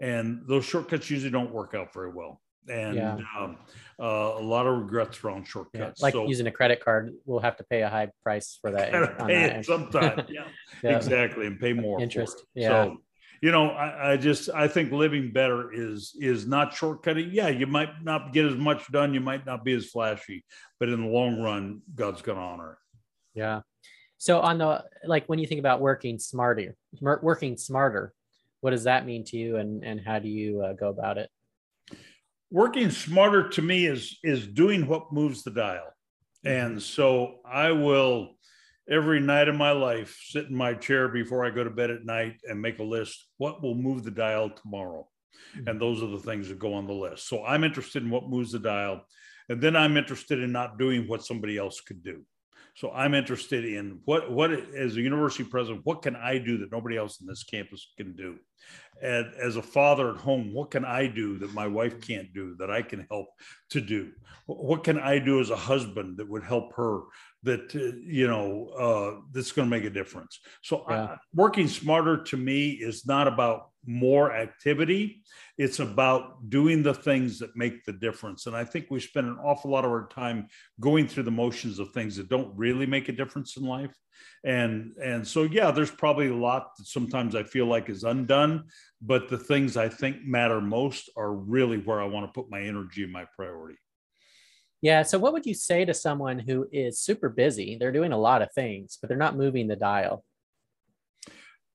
[0.00, 3.18] and those shortcuts usually don't work out very well and yeah.
[3.38, 3.56] um,
[3.98, 6.00] uh, a lot of regrets around shortcuts.
[6.00, 8.70] Yeah, like so, using a credit card, we'll have to pay a high price for
[8.70, 8.90] that.
[9.18, 10.24] pay that it sometime.
[10.28, 10.44] Yeah,
[10.82, 12.44] yeah, exactly, and pay more interest.
[12.54, 12.68] Yeah.
[12.68, 12.96] So,
[13.42, 17.30] you know, I, I, just I think living better is is not shortcutting.
[17.32, 20.44] Yeah, you might not get as much done, you might not be as flashy,
[20.78, 22.78] but in the long run, God's going to honor it.
[23.34, 23.60] Yeah.
[24.18, 28.12] So on the like when you think about working smarter, working smarter,
[28.60, 31.30] what does that mean to you, and and how do you uh, go about it?
[32.50, 35.94] Working smarter to me is is doing what moves the dial.
[36.44, 36.78] And mm-hmm.
[36.78, 38.30] so i will
[38.90, 42.04] every night of my life sit in my chair before i go to bed at
[42.04, 45.06] night and make a list what will move the dial tomorrow?
[45.56, 45.68] Mm-hmm.
[45.68, 47.28] and those are the things that go on the list.
[47.28, 49.02] So i'm interested in what moves the dial.
[49.48, 52.24] And then i'm interested in not doing what somebody else could do
[52.76, 56.72] so I'm interested in what what as a university president, what can I do that
[56.72, 58.38] nobody else in this campus can do?
[59.02, 62.54] And as a father at home, what can I do that my wife can't do
[62.58, 63.28] that I can help
[63.70, 64.12] to do?
[64.46, 67.02] What can I do as a husband that would help her
[67.42, 70.38] that uh, you know uh, that's going to make a difference?
[70.62, 71.02] So yeah.
[71.02, 75.22] I, working smarter to me is not about more activity.
[75.58, 78.46] It's about doing the things that make the difference.
[78.46, 80.48] And I think we spend an awful lot of our time
[80.80, 83.94] going through the motions of things that don't really make a difference in life.
[84.44, 88.64] And and so yeah, there's probably a lot that sometimes I feel like is undone,
[89.00, 92.60] but the things I think matter most are really where I want to put my
[92.60, 93.78] energy and my priority.
[94.82, 95.02] Yeah.
[95.02, 97.76] So, what would you say to someone who is super busy?
[97.78, 100.24] They're doing a lot of things, but they're not moving the dial.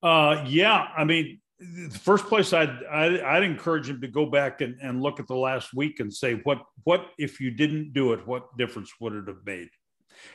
[0.02, 0.88] Uh, yeah.
[0.96, 1.40] I mean,
[1.92, 5.36] first place I'd, I'd, I'd encourage him to go back and, and look at the
[5.36, 9.28] last week and say, what, what, if you didn't do it, what difference would it
[9.28, 9.70] have made?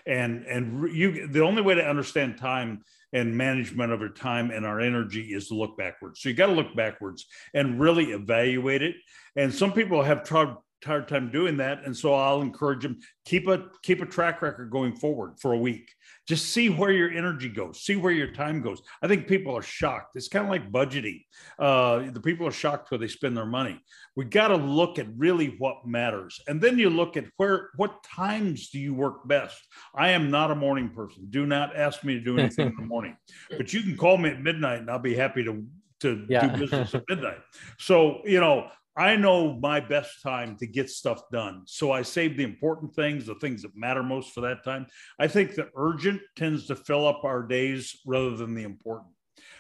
[0.07, 4.65] And, and you, the only way to understand time and management of our time and
[4.65, 6.21] our energy is to look backwards.
[6.21, 8.97] So you got to look backwards and really evaluate it.
[9.37, 11.85] And some people have tried, hard time doing that.
[11.85, 15.59] And so i'll encourage them keep a keep a track record going forward for a
[15.59, 15.93] week.
[16.27, 18.81] Just see where your energy goes see where your time goes.
[19.03, 20.17] I think people are shocked.
[20.17, 21.25] It's kind of like budgeting.
[21.59, 23.81] Uh, the people are shocked where they spend their money.
[24.17, 26.41] We got to look at really what matters.
[26.47, 29.61] And then you look at where what times do you work best?
[29.95, 31.27] I am not a morning person.
[31.31, 33.17] Do not ask me to do anything in the morning.
[33.57, 35.65] But you can call me at midnight and i'll be happy to
[36.01, 36.47] to yeah.
[36.47, 37.41] do business at midnight.
[37.79, 41.63] So you know I know my best time to get stuff done.
[41.67, 44.87] So I save the important things, the things that matter most for that time.
[45.19, 49.13] I think the urgent tends to fill up our days rather than the important.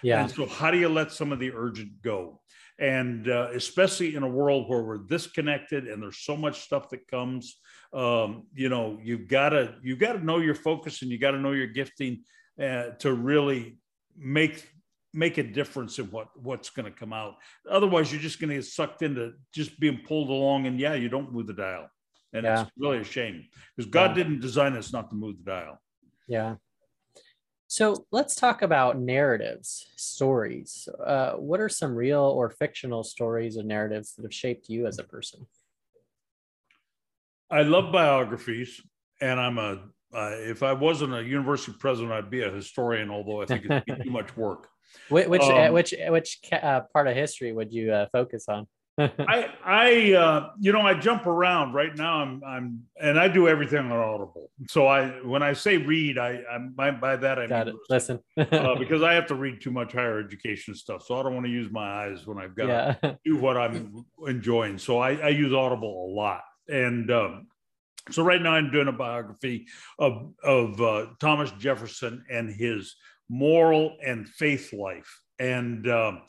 [0.02, 0.22] Yeah.
[0.22, 2.40] And so, how do you let some of the urgent go?
[2.78, 7.06] And uh, especially in a world where we're disconnected and there's so much stuff that
[7.08, 7.56] comes,
[7.92, 11.32] um, you know, you've got to you've got to know your focus and you got
[11.32, 12.24] to know your gifting
[12.60, 13.78] uh, to really
[14.16, 14.66] make
[15.12, 17.36] make a difference in what what's going to come out.
[17.68, 21.08] Otherwise, you're just going to get sucked into just being pulled along, and yeah, you
[21.08, 21.88] don't move the dial,
[22.32, 22.62] and yeah.
[22.62, 23.44] it's really a shame
[23.76, 24.22] because God yeah.
[24.22, 25.80] didn't design us not to move the dial.
[26.28, 26.56] Yeah.
[27.66, 30.88] So let's talk about narratives, stories.
[31.06, 34.98] Uh, what are some real or fictional stories or narratives that have shaped you as
[34.98, 35.46] a person?
[37.48, 38.80] I love biographies,
[39.20, 39.84] and I'm a.
[40.12, 43.10] Uh, if I wasn't a university president, I'd be a historian.
[43.10, 44.68] Although I think it'd be too much work.
[45.08, 48.66] Which which uh, um, which, which uh, part of history would you uh, focus on?
[48.98, 52.20] I I uh, you know I jump around right now.
[52.20, 54.50] I'm I'm and I do everything on Audible.
[54.68, 57.80] So I when I say read, I I'm by, by that I got mean it.
[57.88, 61.04] listen uh, because I have to read too much higher education stuff.
[61.06, 62.92] So I don't want to use my eyes when I've got yeah.
[63.02, 64.76] to do what I'm enjoying.
[64.78, 67.10] So I, I use Audible a lot and.
[67.10, 67.46] Um,
[68.10, 69.66] so right now I'm doing a biography
[69.98, 72.96] of of uh, Thomas Jefferson and his
[73.30, 75.22] moral and faith life.
[75.38, 76.22] And um,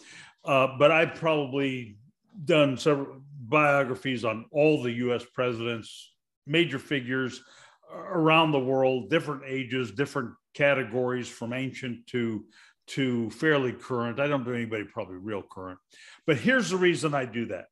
[0.45, 1.97] uh, but I've probably
[2.45, 5.25] done several biographies on all the U.S.
[5.33, 6.13] presidents,
[6.47, 7.43] major figures
[7.91, 12.45] around the world, different ages, different categories, from ancient to
[12.87, 14.19] to fairly current.
[14.19, 15.79] I don't do anybody probably real current,
[16.25, 17.65] but here's the reason I do that.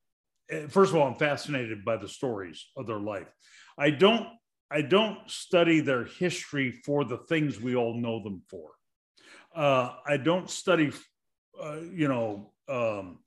[0.52, 3.32] Uh, first of all, I'm fascinated by the stories of their life.
[3.78, 4.28] I don't
[4.72, 8.72] I don't study their history for the things we all know them for
[9.60, 10.92] uh, I don't study,
[11.62, 13.20] uh, you know, um,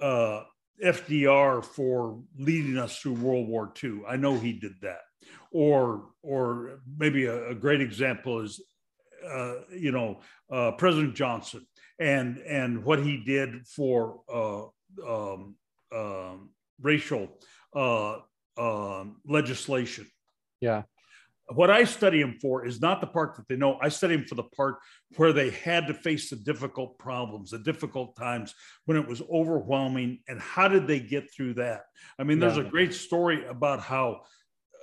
[0.00, 0.44] uh,
[0.82, 4.00] FDR for leading us through World War II.
[4.08, 5.02] I know he did that.
[5.52, 8.62] Or, or maybe a, a great example is,
[9.30, 10.20] uh, you know,
[10.50, 11.66] uh, President Johnson
[11.98, 14.64] and and what he did for uh,
[15.06, 15.54] um,
[16.80, 17.28] racial
[19.26, 20.06] legislation.
[20.60, 20.82] Yeah
[21.52, 23.78] what I study them for is not the part that they know.
[23.80, 24.76] I study them for the part
[25.16, 28.54] where they had to face the difficult problems, the difficult times
[28.86, 30.20] when it was overwhelming.
[30.26, 31.82] And how did they get through that?
[32.18, 32.64] I mean, there's yeah.
[32.64, 34.22] a great story about how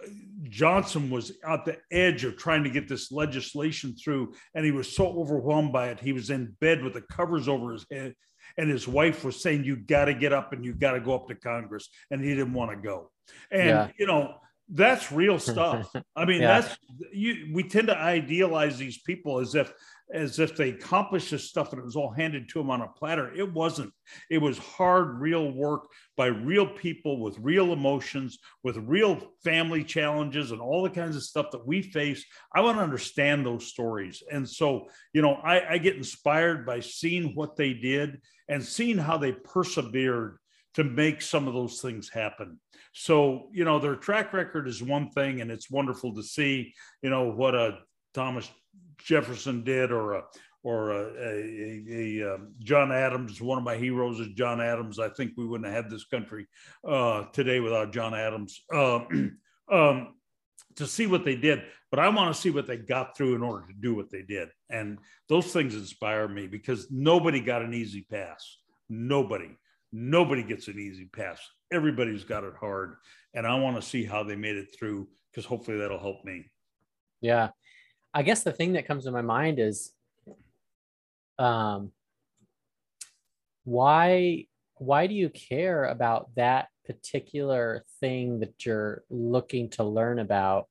[0.04, 0.10] uh,
[0.44, 4.96] Johnson was at the edge of trying to get this legislation through, and he was
[4.96, 6.00] so overwhelmed by it.
[6.00, 8.14] He was in bed with the covers over his head,
[8.58, 11.16] and his wife was saying, You got to get up and you got to go
[11.16, 11.90] up to Congress.
[12.10, 13.12] And he didn't want to go.
[13.50, 13.88] And, yeah.
[13.98, 14.36] you know,
[14.72, 15.92] that's real stuff.
[16.16, 16.62] I mean, yeah.
[16.62, 16.78] that's
[17.14, 17.52] you.
[17.54, 19.72] We tend to idealize these people as if
[20.14, 22.88] as if they accomplished this stuff and it was all handed to them on a
[22.88, 23.34] platter.
[23.34, 23.94] It wasn't.
[24.30, 30.52] It was hard, real work by real people with real emotions, with real family challenges,
[30.52, 32.26] and all the kinds of stuff that we face.
[32.54, 36.80] I want to understand those stories, and so you know, I, I get inspired by
[36.82, 40.38] seeing what they did and seeing how they persevered
[40.76, 42.60] to make some of those things happen.
[42.94, 47.10] So, you know, their track record is one thing, and it's wonderful to see, you
[47.10, 47.80] know, what a
[48.14, 48.50] Thomas
[48.98, 50.24] Jefferson did or a
[50.64, 53.42] or a, a, a, a um, John Adams.
[53.42, 55.00] One of my heroes is John Adams.
[55.00, 56.48] I think we wouldn't have had this country
[56.88, 58.62] uh, today without John Adams.
[58.72, 59.00] Uh,
[59.72, 60.14] um,
[60.76, 63.42] to see what they did, but I want to see what they got through in
[63.42, 64.50] order to do what they did.
[64.70, 68.58] And those things inspire me because nobody got an easy pass.
[68.90, 69.50] Nobody,
[69.92, 71.40] nobody gets an easy pass.
[71.72, 72.96] Everybody's got it hard.
[73.34, 76.46] And I want to see how they made it through because hopefully that'll help me.
[77.22, 77.50] Yeah.
[78.14, 79.94] I guess the thing that comes to my mind is
[81.40, 81.92] um
[83.64, 90.68] why why do you care about that particular thing that you're looking to learn about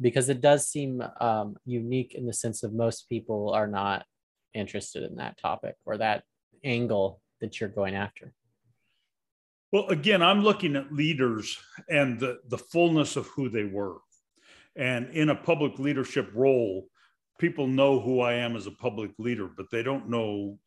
[0.00, 4.04] because it does seem um, unique in the sense of most people are not
[4.54, 6.24] interested in that topic or that
[6.64, 8.32] angle that you're going after
[9.72, 13.98] well again i'm looking at leaders and the, the fullness of who they were
[14.76, 16.86] and in a public leadership role
[17.38, 20.58] people know who i am as a public leader but they don't know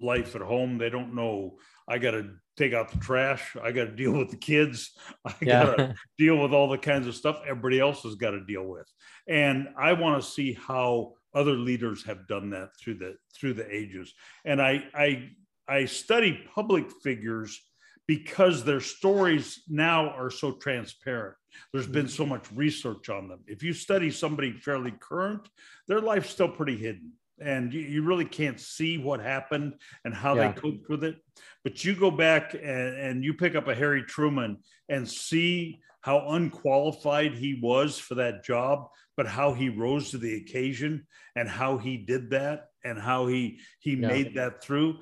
[0.00, 1.56] life at home they don't know
[1.88, 3.54] i got to take out the trash.
[3.62, 4.92] I got to deal with the kids.
[5.24, 5.64] I yeah.
[5.64, 8.64] got to deal with all the kinds of stuff everybody else has got to deal
[8.64, 8.90] with.
[9.28, 13.74] And I want to see how other leaders have done that through the through the
[13.74, 14.14] ages.
[14.44, 15.30] And I I
[15.68, 17.60] I study public figures
[18.06, 21.34] because their stories now are so transparent.
[21.72, 23.40] There's been so much research on them.
[23.46, 25.48] If you study somebody fairly current,
[25.88, 29.74] their life's still pretty hidden and you, you, really can't see what happened
[30.04, 30.52] and how yeah.
[30.52, 31.16] they coped with it.
[31.64, 36.28] But you go back and, and you pick up a Harry Truman and see how
[36.30, 41.76] unqualified he was for that job, but how he rose to the occasion and how
[41.78, 44.08] he did that and how he he yeah.
[44.08, 44.98] made that through.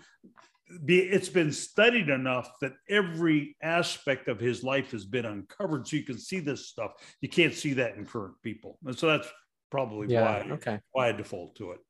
[0.87, 6.03] It's been studied enough that every aspect of his life has been uncovered, so you
[6.03, 6.93] can see this stuff.
[7.21, 9.29] You can't see that in current people, and so that's
[9.71, 10.81] probably yeah, why okay.
[10.93, 11.81] why I default to it.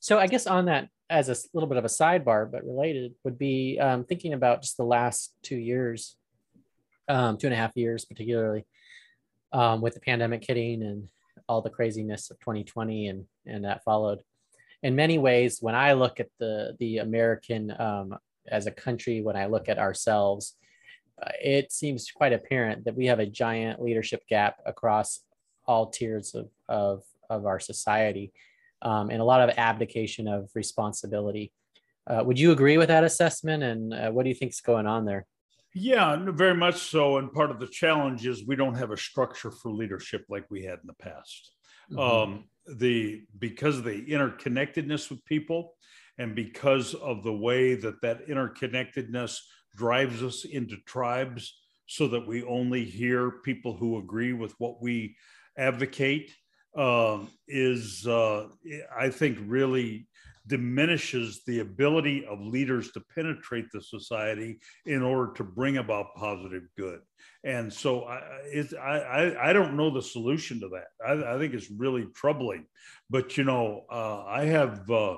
[0.00, 3.38] So I guess on that, as a little bit of a sidebar, but related, would
[3.38, 6.16] be um, thinking about just the last two years,
[7.08, 8.64] um, two and a half years, particularly
[9.52, 11.08] um, with the pandemic hitting and
[11.48, 14.20] all the craziness of 2020 and and that followed.
[14.82, 18.16] In many ways, when I look at the the American um,
[18.48, 20.56] as a country, when I look at ourselves,
[21.22, 25.20] uh, it seems quite apparent that we have a giant leadership gap across
[25.66, 28.32] all tiers of of, of our society
[28.82, 31.52] um, and a lot of abdication of responsibility.
[32.06, 33.62] Uh, would you agree with that assessment?
[33.62, 35.26] And uh, what do you think is going on there?
[35.74, 37.18] Yeah, very much so.
[37.18, 40.64] And part of the challenge is we don't have a structure for leadership like we
[40.64, 41.52] had in the past.
[41.90, 41.98] Mm-hmm.
[41.98, 42.44] Um,
[42.78, 45.74] the because of the interconnectedness with people,
[46.18, 49.38] and because of the way that that interconnectedness
[49.76, 55.16] drives us into tribes, so that we only hear people who agree with what we
[55.56, 56.32] advocate
[56.76, 58.48] um, is, uh,
[58.94, 60.08] I think, really
[60.46, 66.62] diminishes the ability of leaders to penetrate the society in order to bring about positive
[66.76, 67.00] good.
[67.44, 68.20] And so I,
[68.80, 70.86] I, I don't know the solution to that.
[71.06, 72.66] I, I think it's really troubling.
[73.10, 75.16] But, you know, uh, I have uh,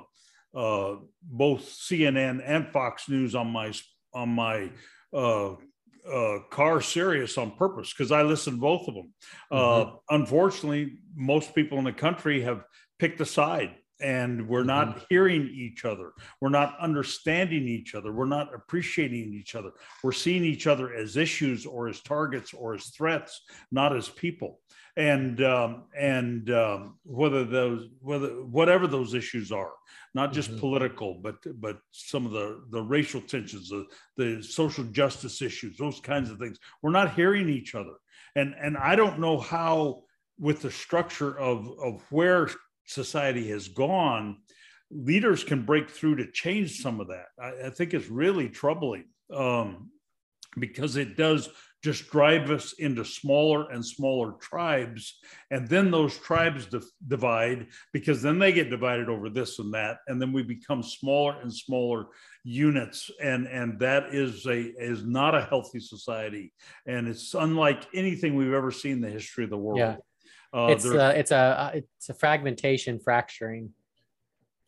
[0.55, 3.73] uh, both CNN and Fox News on my
[4.13, 4.71] on my
[5.13, 5.53] uh,
[6.11, 9.13] uh, car Sirius on purpose because I listen to both of them.
[9.51, 9.89] Uh, mm-hmm.
[9.89, 12.63] Uh, unfortunately, most people in the country have
[12.97, 14.99] picked a side and we're not mm-hmm.
[15.09, 16.13] hearing each other.
[16.39, 18.11] We're not understanding each other.
[18.11, 19.71] We're not appreciating each other.
[20.03, 24.59] We're seeing each other as issues or as targets or as threats, not as people.
[24.97, 29.71] And um, and um, whether those whether whatever those issues are,
[30.13, 30.59] not just mm-hmm.
[30.59, 33.85] political, but but some of the the racial tensions, the,
[34.17, 36.57] the social justice issues, those kinds of things.
[36.81, 37.93] We're not hearing each other,
[38.35, 40.03] and and I don't know how
[40.37, 42.49] with the structure of of where
[42.89, 44.37] society has gone,
[44.89, 47.27] leaders can break through to change some of that.
[47.39, 49.91] I, I think it's really troubling um,
[50.57, 51.49] because it does
[51.81, 55.19] just drive us into smaller and smaller tribes.
[55.49, 56.67] And then those tribes
[57.07, 59.99] divide because then they get divided over this and that.
[60.07, 62.07] And then we become smaller and smaller
[62.43, 63.09] units.
[63.21, 66.51] And, and that is a is not a healthy society.
[66.85, 69.79] And it's unlike anything we've ever seen in the history of the world.
[69.79, 69.95] Yeah.
[70.53, 73.71] Uh, it's, uh, it's a uh, it's a fragmentation fracturing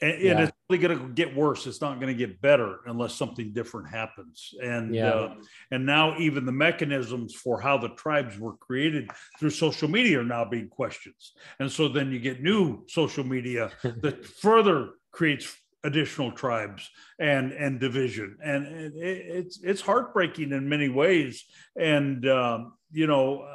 [0.01, 0.41] and, yeah.
[0.41, 1.67] it's really going to get worse.
[1.67, 4.53] It's not going to get better unless something different happens.
[4.61, 5.09] And yeah.
[5.09, 5.35] uh,
[5.69, 10.23] and now even the mechanisms for how the tribes were created through social media are
[10.23, 11.13] now being questioned.
[11.59, 17.79] And so then you get new social media that further creates additional tribes and and
[17.79, 21.43] division and it, it's it's heartbreaking in many ways
[21.75, 23.47] and um, you know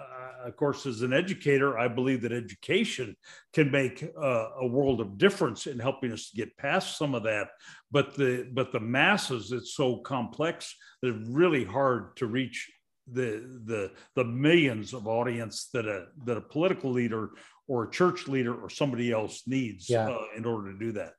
[0.44, 3.16] of course, as an educator, I believe that education
[3.52, 7.22] can make uh, a world of difference in helping us to get past some of
[7.24, 7.48] that.
[7.90, 12.70] But the but the masses, it's so complex that it's really hard to reach
[13.10, 17.30] the the the millions of audience that a that a political leader
[17.68, 20.08] or a church leader or somebody else needs yeah.
[20.08, 21.12] uh, in order to do that.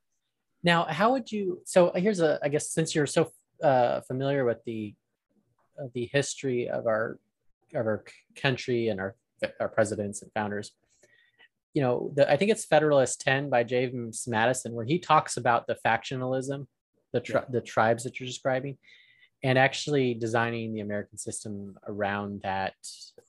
[0.62, 1.60] Now, how would you?
[1.64, 3.30] So here's a, I guess, since you're so
[3.62, 4.94] uh, familiar with the
[5.80, 7.18] uh, the history of our
[7.74, 8.04] of our
[8.36, 9.14] country and our
[9.60, 10.72] our presidents and founders,
[11.74, 15.66] you know, the, I think it's Federalist 10 by James Madison, where he talks about
[15.66, 16.66] the factionalism,
[17.12, 17.46] the tri- yeah.
[17.50, 18.78] the tribes that you're describing,
[19.42, 22.74] and actually designing the American system around that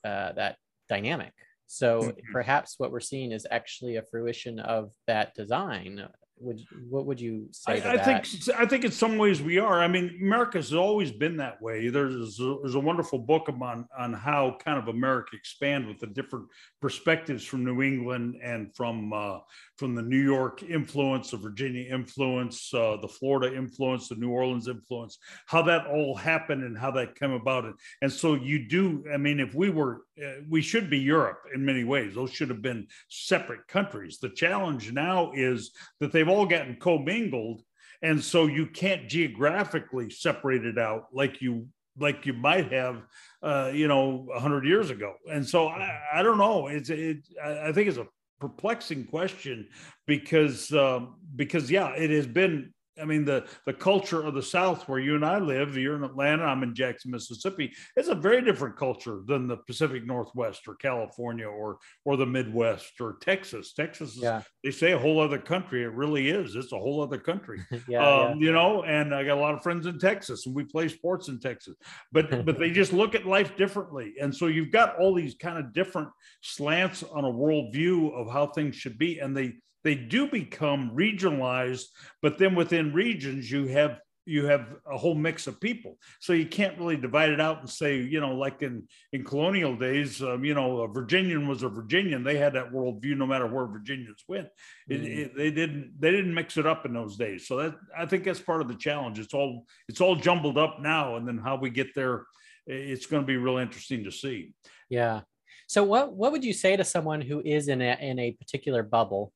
[0.04, 1.34] uh, that dynamic.
[1.68, 2.32] So mm-hmm.
[2.32, 6.08] perhaps what we're seeing is actually a fruition of that design
[6.42, 7.82] would what would you say?
[7.82, 8.28] I, I think
[8.58, 9.80] I think in some ways we are.
[9.82, 11.90] I mean, America's always been that way.
[11.90, 16.08] There's a, there's a wonderful book on on how kind of America expand with the
[16.08, 16.48] different
[16.82, 19.40] perspectives from New England and from uh,
[19.78, 24.68] from the New York influence, the Virginia influence, uh, the Florida influence, the New Orleans
[24.68, 27.66] influence, how that all happened and how that came about.
[27.66, 29.04] And, and so you do.
[29.14, 32.16] I mean, if we were, uh, we should be Europe in many ways.
[32.16, 34.20] Those should have been separate countries.
[34.20, 37.64] The challenge now is that they've all gotten commingled,
[38.02, 41.68] and so you can't geographically separate it out like you
[41.98, 43.04] like you might have,
[43.44, 45.16] uh, you know, a hundred years ago.
[45.30, 46.68] And so I, I don't know.
[46.68, 47.18] It's it.
[47.44, 48.08] I think it's a
[48.40, 49.68] perplexing question
[50.08, 54.88] because um, because yeah, it has been I mean, the the culture of the South,
[54.88, 57.72] where you and I live, you're in Atlanta, I'm in Jackson, Mississippi.
[57.96, 63.00] It's a very different culture than the Pacific Northwest or California or or the Midwest
[63.00, 63.74] or Texas.
[63.74, 64.42] Texas is, yeah.
[64.64, 65.84] they say a whole other country.
[65.84, 66.56] It really is.
[66.56, 67.60] It's a whole other country.
[67.88, 70.56] yeah, um, yeah, You know, and I got a lot of friends in Texas, and
[70.56, 71.76] we play sports in Texas.
[72.12, 75.58] But but they just look at life differently, and so you've got all these kind
[75.58, 76.10] of different
[76.42, 81.86] slants on a worldview of how things should be, and they they do become regionalized
[82.22, 84.00] but then within regions you have
[84.30, 85.98] you have a whole mix of people.
[86.20, 89.76] So you can't really divide it out and say you know like in in colonial
[89.76, 92.24] days um, you know a virginian was a virginian.
[92.24, 94.48] They had that worldview no matter where virginians went.
[94.88, 95.18] It, mm.
[95.18, 97.48] it, they didn't they didn't mix it up in those days.
[97.48, 99.18] So that i think that's part of the challenge.
[99.18, 102.26] It's all it's all jumbled up now and then how we get there
[102.68, 104.54] it's going to be real interesting to see.
[104.90, 105.22] Yeah.
[105.66, 108.84] So what what would you say to someone who is in a in a particular
[108.84, 109.34] bubble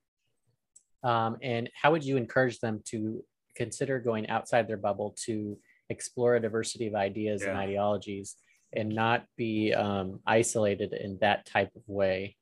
[1.04, 3.24] um, and how would you encourage them to
[3.56, 5.58] consider going outside their bubble to
[5.90, 7.50] explore a diversity of ideas yeah.
[7.50, 8.36] and ideologies
[8.74, 12.36] and not be um, isolated in that type of way?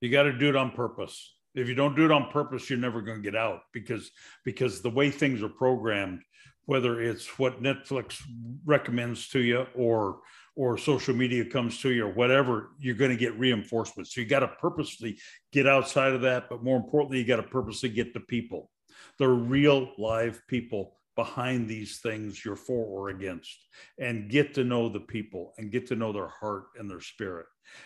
[0.00, 1.34] You got to do it on purpose.
[1.54, 4.10] If you don't do it on purpose, you're never going to get out because
[4.44, 6.20] because the way things are programmed,
[6.66, 8.22] whether it's what Netflix
[8.64, 10.20] recommends to you or
[10.56, 14.08] or social media comes to you or whatever, you're going to get reinforcement.
[14.08, 15.18] So you got to purposely
[15.52, 16.48] get outside of that.
[16.48, 18.70] But more importantly, you got to purposely get the people,
[19.18, 23.58] the real live people behind these things you're for or against
[23.98, 27.44] and get to know the people and get to know their heart and their spirit.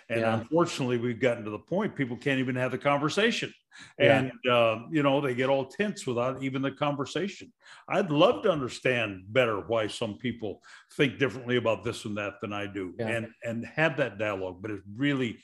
[0.09, 0.35] And yeah.
[0.35, 3.53] unfortunately we've gotten to the point people can't even have the conversation.
[3.99, 7.53] And uh, you know they get all tense without even the conversation.
[7.89, 10.63] I'd love to understand better why some people
[10.97, 13.09] think differently about this and that than i do yeah.
[13.09, 15.39] and and have that dialogue but it's really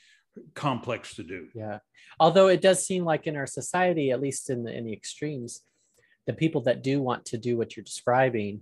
[0.55, 1.49] complex to do.
[1.53, 1.79] Yeah.
[2.21, 5.61] Although it does seem like in our society at least in the in the extremes
[6.31, 8.61] the people that do want to do what you're describing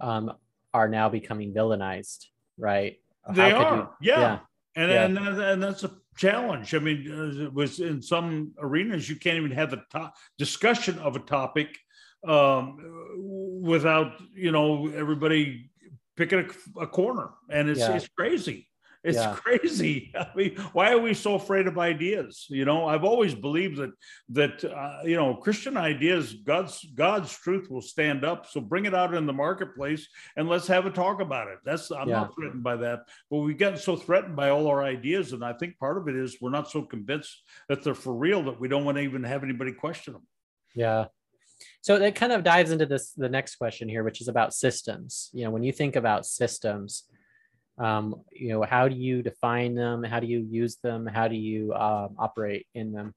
[0.00, 0.32] um,
[0.74, 2.26] are now becoming villainized
[2.58, 2.98] right
[3.34, 4.20] they are you, yeah.
[4.20, 4.38] yeah
[4.74, 5.04] and, yeah.
[5.04, 6.74] and and that's a challenge.
[6.74, 10.98] I mean, uh, it was in some arenas you can't even have the to- discussion
[10.98, 11.78] of a topic
[12.26, 15.70] um, without you know everybody
[16.16, 17.96] picking a, a corner, and it's yeah.
[17.96, 18.68] it's crazy.
[19.04, 19.34] It's yeah.
[19.34, 20.12] crazy.
[20.18, 22.46] I mean, why are we so afraid of ideas?
[22.48, 23.92] You know, I've always believed that
[24.30, 28.46] that uh, you know Christian ideas, God's God's truth will stand up.
[28.48, 31.58] So bring it out in the marketplace and let's have a talk about it.
[31.64, 32.20] That's I'm yeah.
[32.20, 33.00] not threatened by that,
[33.30, 36.14] but we've gotten so threatened by all our ideas, and I think part of it
[36.16, 39.24] is we're not so convinced that they're for real that we don't want to even
[39.24, 40.26] have anybody question them.
[40.74, 41.06] Yeah.
[41.80, 45.30] So that kind of dives into this the next question here, which is about systems.
[45.32, 47.04] You know, when you think about systems
[47.78, 51.36] um, you know how do you define them how do you use them how do
[51.36, 53.14] you um, operate in them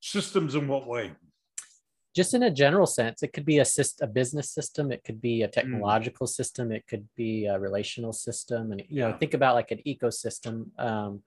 [0.00, 1.12] systems in what way
[2.14, 5.20] just in a general sense it could be a, system, a business system it could
[5.20, 5.52] be a hmm.
[5.52, 6.30] technological mm.
[6.30, 9.08] system it could be a relational system and you yeah.
[9.08, 11.22] know think about like an ecosystem um,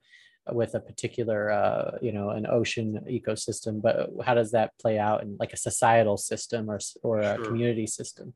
[0.52, 5.22] with a particular uh, you know an ocean ecosystem but how does that play out
[5.22, 8.34] in like a societal system or, or a community system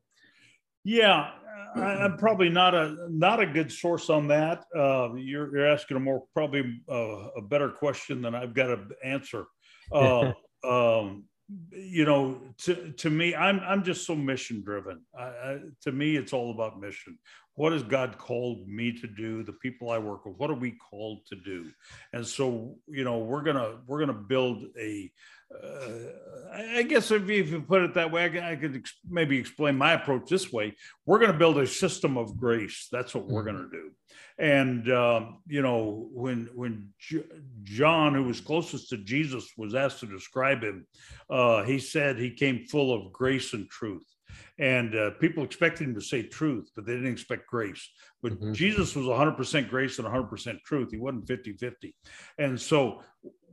[0.84, 1.30] yeah
[1.76, 4.64] I, am probably not a not a good source on that.
[4.74, 8.86] Uh, you're, you're asking a more probably uh, a better question than I've got to
[9.04, 9.46] answer.
[9.92, 10.32] Uh,
[10.66, 11.24] um,
[11.70, 15.02] you know, to, to me, I'm I'm just so mission driven.
[15.16, 17.18] I, I, to me, it's all about mission.
[17.56, 19.42] What has God called me to do?
[19.42, 21.70] The people I work with, what are we called to do?
[22.12, 25.10] And so, you know, we're gonna we're gonna build a.
[25.54, 25.88] Uh,
[26.52, 29.38] I guess if you, if you put it that way, I, I could ex- maybe
[29.38, 30.74] explain my approach this way.
[31.06, 32.88] We're going to build a system of grace.
[32.90, 33.90] That's what we're going to do.
[34.38, 37.24] And um, you know, when when J-
[37.62, 40.86] John, who was closest to Jesus, was asked to describe him,
[41.30, 44.13] uh, he said he came full of grace and truth.
[44.58, 47.88] And uh, people expected him to say truth, but they didn't expect grace.
[48.22, 48.52] But mm-hmm.
[48.52, 50.90] Jesus was 100% grace and 100% truth.
[50.90, 51.94] He wasn't 50 50.
[52.38, 53.02] And so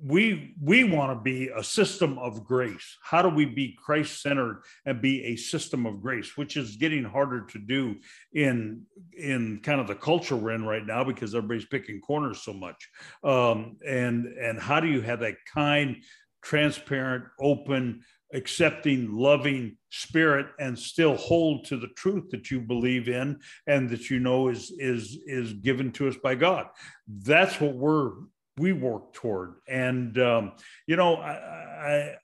[0.04, 4.64] we we want to be a system of grace how do we be christ centered
[4.86, 7.96] and be a system of grace which is getting harder to do
[8.34, 8.82] in
[9.16, 12.90] in kind of the culture we're in right now because everybody's picking corners so much
[13.24, 15.98] um, and and how do you have that kind
[16.42, 18.02] transparent open
[18.34, 24.10] accepting, loving spirit and still hold to the truth that you believe in and that
[24.10, 26.68] you know is is is given to us by God.
[27.08, 28.12] That's what we're
[28.58, 29.56] we work toward.
[29.68, 30.54] And um,
[30.86, 32.16] you know, I, I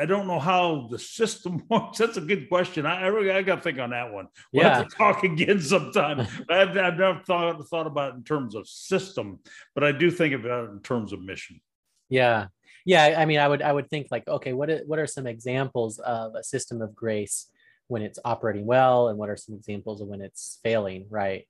[0.00, 1.98] I don't know how the system works.
[1.98, 2.86] That's a good question.
[2.86, 4.28] I, I really I got to think on that one.
[4.52, 4.78] We'll yeah.
[4.78, 6.20] have to talk again sometime.
[6.50, 9.40] I've, I've never thought thought about it in terms of system,
[9.74, 11.60] but I do think about it in terms of mission.
[12.08, 12.48] Yeah,
[12.86, 15.26] yeah i mean i would i would think like okay what are, what are some
[15.26, 17.48] examples of a system of grace
[17.88, 21.46] when it's operating well and what are some examples of when it's failing right?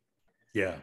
[0.55, 0.77] Yeah.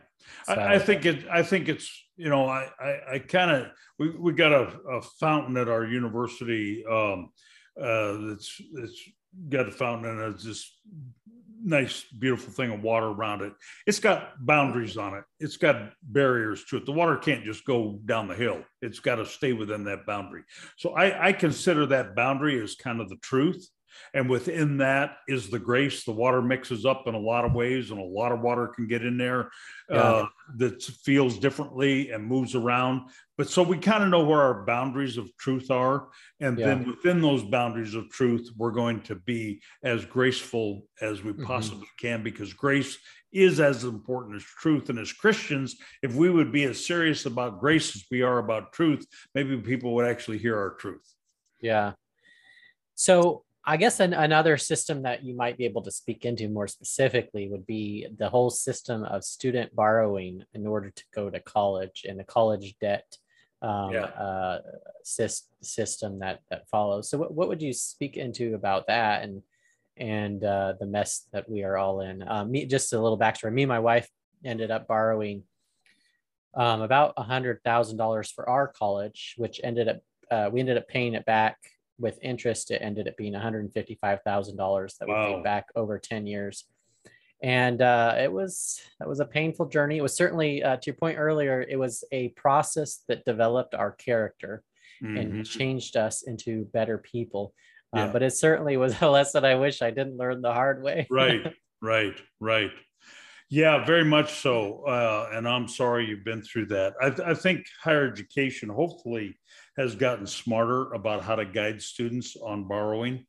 [0.46, 3.68] So, I, I, think it i think it's you know i i, I kind of
[4.00, 7.30] we, we got a, a fountain at our university um
[7.78, 9.10] uh that's it's
[9.50, 10.80] got a fountain and it's just
[11.64, 13.54] nice, beautiful thing of water around it.
[13.88, 15.24] It's got boundaries on it.
[15.40, 16.86] It's got barriers to it.
[16.86, 18.64] The water can't just go down the hill.
[18.82, 20.44] It's got to stay within that boundary.
[20.78, 23.68] So I, I consider that boundary as kind of the truth.
[24.14, 26.04] And within that is the grace.
[26.04, 28.88] The water mixes up in a lot of ways, and a lot of water can
[28.88, 29.50] get in there
[29.90, 29.98] yeah.
[29.98, 30.26] uh,
[30.58, 33.10] that feels differently and moves around.
[33.38, 36.10] But so we kind of know where our boundaries of truth are.
[36.40, 36.68] And yeah.
[36.68, 41.44] then within those boundaries of truth, we're going to be as graceful as we mm-hmm.
[41.44, 42.98] possibly can because grace
[43.32, 44.90] is as important as truth.
[44.90, 48.72] And as Christians, if we would be as serious about grace as we are about
[48.72, 51.14] truth, maybe people would actually hear our truth.
[51.60, 51.94] Yeah.
[52.94, 56.68] So I guess an, another system that you might be able to speak into more
[56.68, 62.06] specifically would be the whole system of student borrowing in order to go to college
[62.08, 63.18] and the college debt
[63.62, 64.04] um, yeah.
[64.04, 64.60] uh,
[65.04, 67.10] system that that follows.
[67.10, 69.42] So, what, what would you speak into about that and
[69.96, 72.28] and uh, the mess that we are all in?
[72.28, 73.54] Um, me, just a little backstory.
[73.54, 74.10] Me and my wife
[74.44, 75.44] ended up borrowing
[76.54, 80.76] um, about a hundred thousand dollars for our college, which ended up uh, we ended
[80.76, 81.58] up paying it back
[82.00, 85.36] with interest, it ended up being $155,000 that we wow.
[85.36, 86.66] paid back over 10 years.
[87.42, 89.98] And uh, it was that was a painful journey.
[89.98, 93.92] It was certainly, uh, to your point earlier, it was a process that developed our
[93.92, 94.64] character
[95.04, 95.18] mm-hmm.
[95.18, 97.54] and changed us into better people.
[97.94, 98.06] Uh, yeah.
[98.06, 101.06] Uh, but it certainly was a lesson I wish I didn't learn the hard way.
[101.10, 102.72] right, right, right.
[103.50, 104.84] Yeah, very much so.
[104.88, 106.94] Uh, and I'm sorry you've been through that.
[107.00, 109.38] I, I, think higher education hopefully
[109.78, 113.26] has gotten smarter about how to guide students on borrowing.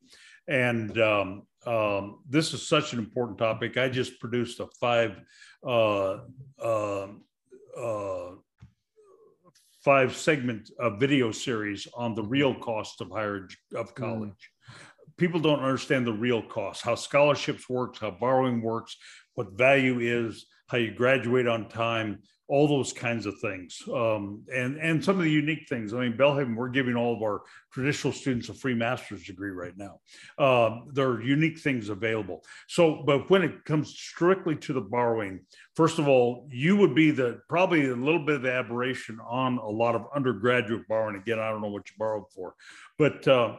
[0.47, 3.77] And um, um, this is such an important topic.
[3.77, 5.21] I just produced a five
[5.67, 6.19] uh,
[6.63, 7.07] uh,
[7.79, 8.31] uh,
[9.83, 13.95] five segment video series on the real cost of higher of mm.
[13.95, 14.31] college.
[14.31, 15.17] Mm.
[15.17, 18.97] People don't understand the real cost, how scholarships works, how borrowing works,
[19.35, 24.77] what value is, how you graduate on time, all those kinds of things, um, and
[24.77, 25.95] and some of the unique things.
[25.95, 27.43] I mean, Belhaven, we're giving all of our
[27.73, 30.01] traditional students a free master's degree right now.
[30.39, 32.43] Um, there are unique things available.
[32.69, 35.41] So, but when it comes strictly to the borrowing,
[35.75, 39.69] first of all, you would be the probably a little bit of aberration on a
[39.69, 41.17] lot of undergraduate borrowing.
[41.17, 42.55] Again, I don't know what you borrowed for,
[42.99, 43.57] but uh,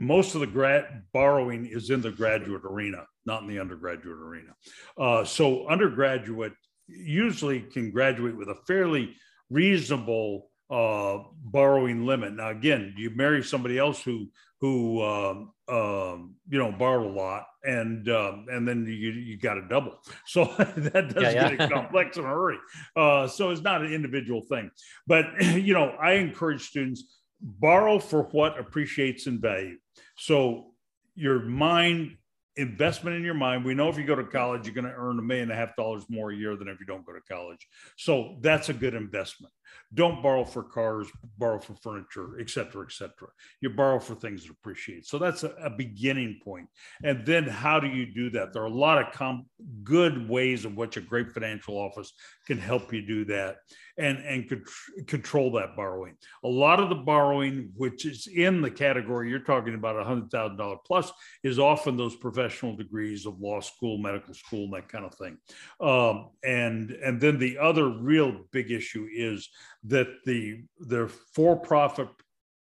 [0.00, 4.54] most of the grad borrowing is in the graduate arena, not in the undergraduate arena.
[4.98, 6.54] Uh, so undergraduate
[6.94, 9.14] usually can graduate with a fairly
[9.50, 12.32] reasonable uh, borrowing limit.
[12.34, 14.28] Now, again, you marry somebody else who
[14.60, 19.58] who um, um, you know borrowed a lot, and um, and then you you got
[19.58, 19.98] a double.
[20.26, 20.44] So
[20.76, 21.56] that does yeah, yeah.
[21.56, 22.58] get complex in a hurry.
[22.96, 24.70] Uh, so it's not an individual thing,
[25.06, 29.76] but you know, I encourage students borrow for what appreciates in value.
[30.16, 30.72] So
[31.14, 32.16] your mind
[32.56, 33.64] investment in your mind.
[33.64, 35.54] We know if you go to college, you're going to earn a million and a
[35.56, 37.66] half dollars more a year than if you don't go to college.
[37.96, 39.52] So that's a good investment.
[39.94, 41.08] Don't borrow for cars,
[41.38, 43.28] borrow for furniture, et cetera, et cetera.
[43.60, 45.06] You borrow for things that appreciate.
[45.06, 46.68] So that's a, a beginning point.
[47.04, 48.52] And then how do you do that?
[48.52, 49.46] There are a lot of com-
[49.84, 52.12] good ways in which a great financial office
[52.46, 53.56] can help you do that
[53.98, 54.66] and, and
[55.06, 56.16] control that borrowing.
[56.44, 61.12] A lot of the borrowing, which is in the category you're talking about $100,000 plus,
[61.44, 65.36] is often those professional degrees of law school, medical school, that kind of thing.
[65.80, 69.48] Um, and, and then the other real big issue is
[69.84, 72.08] that the, the for-profit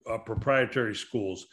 [0.10, 1.48] uh, proprietary schools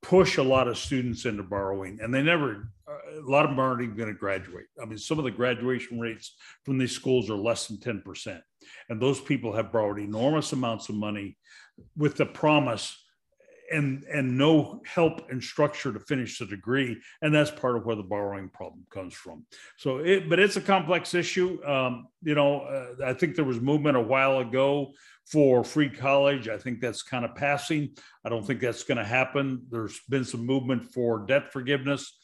[0.00, 3.58] push a lot of students into borrowing and they never uh, a lot of them
[3.58, 4.66] aren't even going to graduate.
[4.80, 8.40] I mean some of the graduation rates from these schools are less than 10%
[8.88, 11.36] and those people have borrowed enormous amounts of money
[11.96, 12.96] with the promise
[13.72, 17.96] and and no help and structure to finish the degree and that's part of where
[17.96, 19.44] the borrowing problem comes from
[19.76, 23.60] so it but it's a complex issue um, you know uh, i think there was
[23.60, 24.92] movement a while ago
[25.30, 26.48] for free college.
[26.48, 27.90] I think that's kind of passing.
[28.24, 29.66] I don't think that's going to happen.
[29.70, 32.17] There's been some movement for debt forgiveness.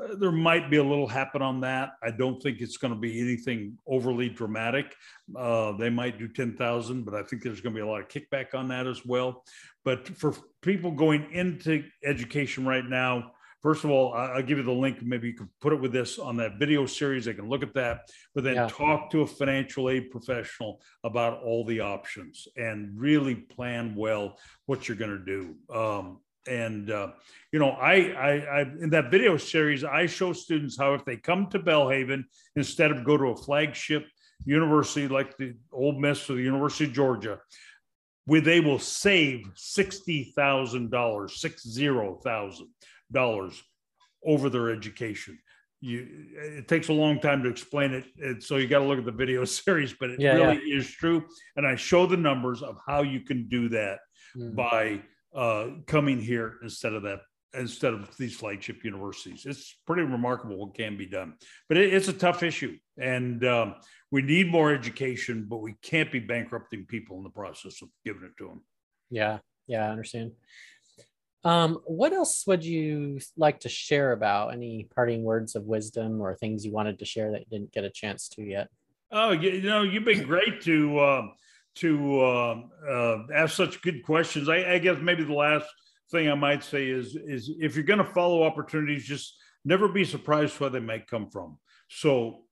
[0.00, 1.92] Uh, there might be a little happen on that.
[2.02, 4.94] I don't think it's going to be anything overly dramatic.
[5.36, 8.08] Uh, they might do 10,000, but I think there's going to be a lot of
[8.08, 9.44] kickback on that as well.
[9.84, 13.32] But for people going into education right now,
[13.62, 15.02] First of all, I'll give you the link.
[15.02, 17.26] Maybe you can put it with this on that video series.
[17.26, 18.68] They can look at that, but then yeah.
[18.68, 24.88] talk to a financial aid professional about all the options and really plan well what
[24.88, 25.54] you're going to do.
[25.74, 27.08] Um, and uh,
[27.52, 31.16] you know, I, I, I in that video series, I show students how if they
[31.16, 32.24] come to Belhaven
[32.56, 34.06] instead of go to a flagship
[34.44, 37.40] university like the Ole Miss or the University of Georgia,
[38.24, 42.68] where they will save sixty thousand dollars, six zero thousand
[43.12, 43.60] dollars
[44.24, 45.38] over their education.
[45.82, 48.98] You, it takes a long time to explain it, and so you got to look
[48.98, 49.94] at the video series.
[49.98, 50.78] But it yeah, really yeah.
[50.78, 51.24] is true,
[51.56, 53.98] and I show the numbers of how you can do that
[54.36, 54.54] mm.
[54.54, 55.00] by
[55.34, 57.20] uh, coming here instead of that
[57.54, 59.44] instead of these flagship universities.
[59.44, 61.34] It's pretty remarkable what can be done,
[61.68, 63.74] but it, it's a tough issue, and um,
[64.10, 68.22] we need more education, but we can't be bankrupting people in the process of giving
[68.22, 68.62] it to them.
[69.10, 70.32] Yeah, yeah, I understand.
[71.42, 74.52] Um, what else would you like to share about?
[74.52, 77.84] Any parting words of wisdom or things you wanted to share that you didn't get
[77.84, 78.68] a chance to yet?
[79.10, 81.22] Oh, you know, you've been great to uh,
[81.76, 84.48] to uh, uh, ask such good questions.
[84.48, 85.66] I, I guess maybe the last
[86.10, 90.04] thing I might say is is if you're going to follow opportunities, just never be
[90.04, 91.58] surprised where they might come from.
[91.88, 92.42] So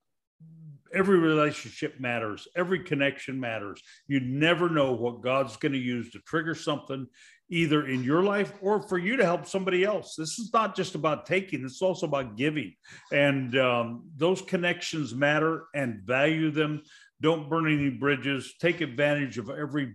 [0.95, 6.19] every relationship matters every connection matters you never know what god's going to use to
[6.21, 7.07] trigger something
[7.51, 10.15] either in your life or for you to help somebody else.
[10.17, 12.75] This is not just about taking, it's also about giving.
[13.13, 16.83] And um, those connections matter and value them.
[17.21, 18.55] Don't burn any bridges.
[18.61, 19.95] Take advantage of every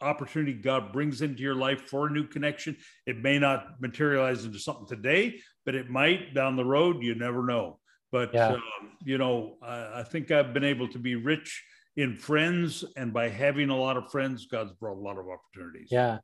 [0.00, 2.76] opportunity God brings into your life for a new connection.
[3.06, 7.02] It may not materialize into something today, but it might down the road.
[7.02, 7.78] You never know.
[8.12, 8.48] But, yeah.
[8.48, 8.60] um,
[9.04, 11.64] you know, I, I think I've been able to be rich
[11.96, 15.88] in friends and by having a lot of friends god's brought a lot of opportunities
[15.90, 16.18] yeah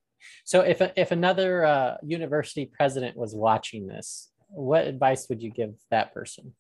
[0.45, 5.75] so if if another uh, university president was watching this, what advice would you give
[5.91, 6.55] that person?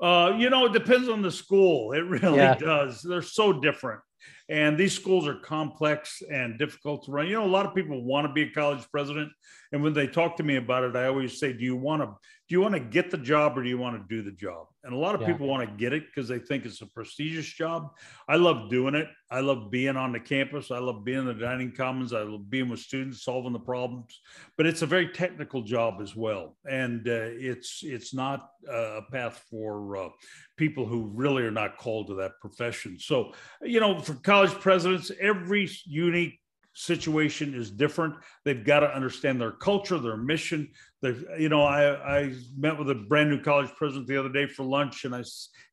[0.00, 1.92] Uh, you know, it depends on the school.
[2.00, 2.54] It really yeah.
[2.54, 3.02] does.
[3.02, 4.00] They're so different.
[4.48, 7.28] And these schools are complex and difficult to run.
[7.28, 9.30] You know, a lot of people want to be a college president.
[9.72, 12.14] And when they talk to me about it, I always say, Do you want to
[12.50, 14.66] do you want to get the job or do you want to do the job?
[14.82, 15.28] And a lot of yeah.
[15.28, 17.90] people want to get it because they think it's a prestigious job.
[18.26, 19.06] I love doing it.
[19.30, 20.72] I love being on the campus.
[20.72, 22.12] I love being in the dining commons.
[22.12, 24.18] I love being with students, solving the problems.
[24.56, 29.44] But it's a very technical job as well, and uh, it's it's not a path
[29.48, 30.08] for uh,
[30.56, 32.98] people who really are not called to that profession.
[32.98, 33.32] So,
[33.62, 36.39] you know, for college presidents, every unique
[36.72, 38.14] situation is different.
[38.44, 40.70] They've got to understand their culture, their mission.
[41.02, 44.64] You know, I, I met with a brand new college president the other day for
[44.64, 45.24] lunch, and I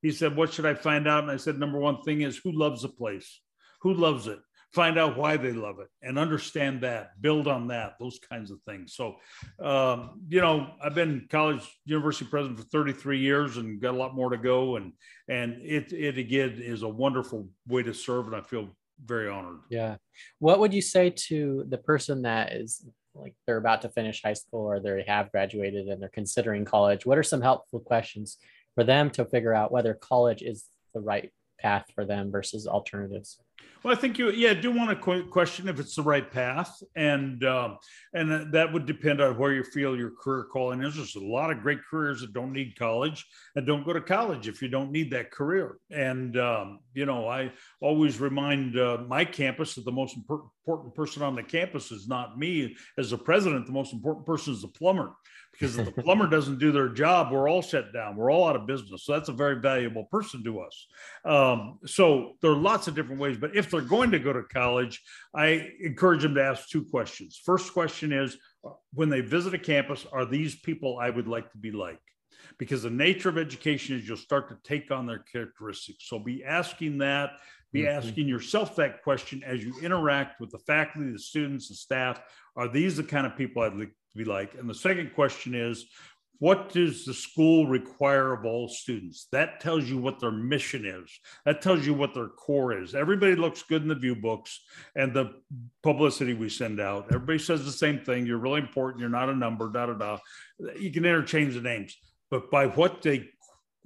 [0.02, 2.52] he said, "What should I find out?" And I said, "Number one thing is who
[2.52, 3.42] loves the place,
[3.82, 4.40] who loves it."
[4.74, 8.62] Find out why they love it and understand that, build on that, those kinds of
[8.64, 8.94] things.
[8.96, 9.16] So,
[9.64, 14.14] um, you know, I've been college university president for 33 years and got a lot
[14.14, 14.76] more to go.
[14.76, 14.92] And
[15.30, 19.60] and it it again is a wonderful way to serve, and I feel very honored.
[19.70, 19.98] Yeah.
[20.40, 24.34] What would you say to the person that is like they're about to finish high
[24.34, 27.06] school or they have graduated and they're considering college?
[27.06, 28.38] What are some helpful questions
[28.76, 33.40] for them to figure out whether college is the right path for them versus alternatives?
[33.84, 37.44] Well, I think you, yeah, do want to question if it's the right path, and
[37.46, 37.78] um,
[38.14, 40.96] and that would depend on where you feel your career calling is.
[40.96, 44.48] There's a lot of great careers that don't need college, and don't go to college
[44.48, 45.78] if you don't need that career.
[45.92, 51.22] And um, you know, I always remind uh, my campus that the most important person
[51.22, 53.68] on the campus is not me as the president.
[53.68, 55.14] The most important person is the plumber
[55.52, 58.16] because if the plumber doesn't do their job, we're all shut down.
[58.16, 59.06] We're all out of business.
[59.06, 60.88] So that's a very valuable person to us.
[61.26, 63.38] Um, so there are lots of different ways.
[63.38, 65.02] But if they're going to go to college,
[65.34, 67.42] I encourage them to ask two questions.
[67.44, 68.38] First question is
[68.94, 72.00] when they visit a campus, are these people I would like to be like?
[72.58, 76.08] Because the nature of education is you'll start to take on their characteristics.
[76.08, 77.32] So be asking that
[77.72, 77.98] be mm-hmm.
[77.98, 82.22] asking yourself that question as you interact with the faculty, the students, the staff.
[82.56, 84.56] Are these the kind of people I'd like to be like?
[84.56, 85.86] And the second question is,
[86.40, 89.28] what does the school require of all students?
[89.32, 91.10] That tells you what their mission is.
[91.46, 92.94] That tells you what their core is.
[92.94, 94.60] Everybody looks good in the view books
[94.96, 95.34] and the
[95.84, 97.06] publicity we send out.
[97.08, 98.26] Everybody says the same thing.
[98.26, 99.02] You're really important.
[99.02, 100.18] You're not a number, da da da.
[100.78, 101.98] You can interchange the names,
[102.30, 103.30] but by what they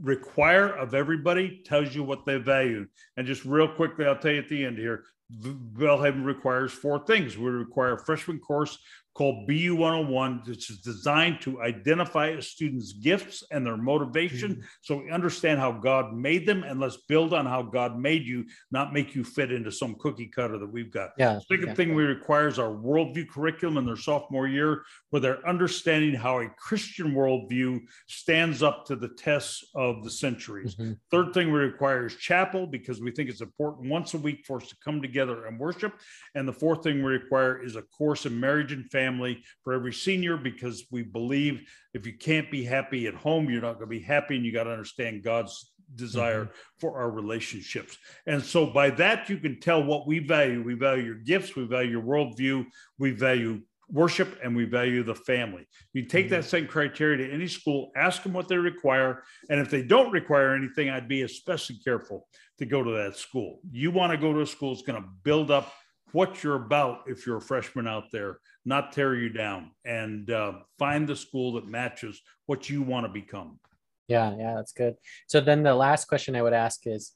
[0.02, 2.88] require of everybody tells you what they value.
[3.18, 5.04] And just real quickly, I'll tell you at the end here
[5.40, 7.38] Belhaven requires four things.
[7.38, 8.78] We require a freshman course
[9.14, 14.62] called BU 101, which is designed to identify a student's gifts and their motivation mm-hmm.
[14.80, 18.46] so we understand how God made them and let's build on how God made you,
[18.72, 21.10] not make you fit into some cookie cutter that we've got.
[21.18, 21.40] Yeah.
[21.40, 21.74] Second yeah.
[21.74, 26.40] thing we require is our worldview curriculum in their sophomore year, where they're understanding how
[26.40, 30.76] a Christian worldview stands up to the tests of the centuries.
[30.76, 30.94] Mm-hmm.
[31.12, 34.62] Third thing we require is chapel because we think it's important once a week for
[34.62, 35.94] us to come together and worship.
[36.34, 39.74] And the fourth thing we require is a course in marriage and family family, for
[39.74, 41.56] every senior, because we believe
[41.94, 44.52] if you can't be happy at home, you're not going to be happy, and you
[44.54, 46.80] got to understand God's desire mm-hmm.
[46.80, 47.98] for our relationships.
[48.26, 50.64] And so by that, you can tell what we value.
[50.64, 52.66] We value your gifts, we value your worldview,
[52.98, 55.68] we value worship, and we value the family.
[55.94, 56.36] You take mm-hmm.
[56.36, 59.24] that same criteria to any school, ask them what they require.
[59.50, 62.28] And if they don't require anything, I'd be especially careful
[62.60, 63.60] to go to that school.
[63.72, 65.74] You want to go to a school that's going to build up
[66.14, 70.54] what you're about if you're a freshman out there, not tear you down, and uh,
[70.78, 73.60] find the school that matches what you want to become.
[74.08, 74.96] Yeah, yeah, that's good.
[75.28, 77.14] So then the last question I would ask is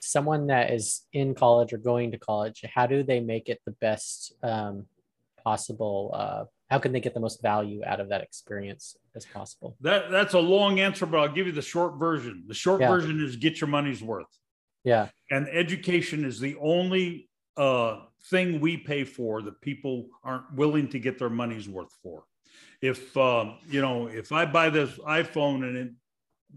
[0.00, 3.72] someone that is in college or going to college, how do they make it the
[3.72, 4.86] best um,
[5.44, 6.10] possible?
[6.12, 9.76] Uh, how can they get the most value out of that experience as possible?
[9.80, 12.44] That that's a long answer, but I'll give you the short version.
[12.46, 12.88] The short yeah.
[12.88, 14.26] version is get your money's worth.
[14.84, 15.08] Yeah.
[15.30, 17.29] And education is the only
[17.60, 18.00] uh,
[18.30, 22.24] thing we pay for that people aren't willing to get their money's worth for.
[22.80, 25.90] If um, you know, if I buy this iPhone and it,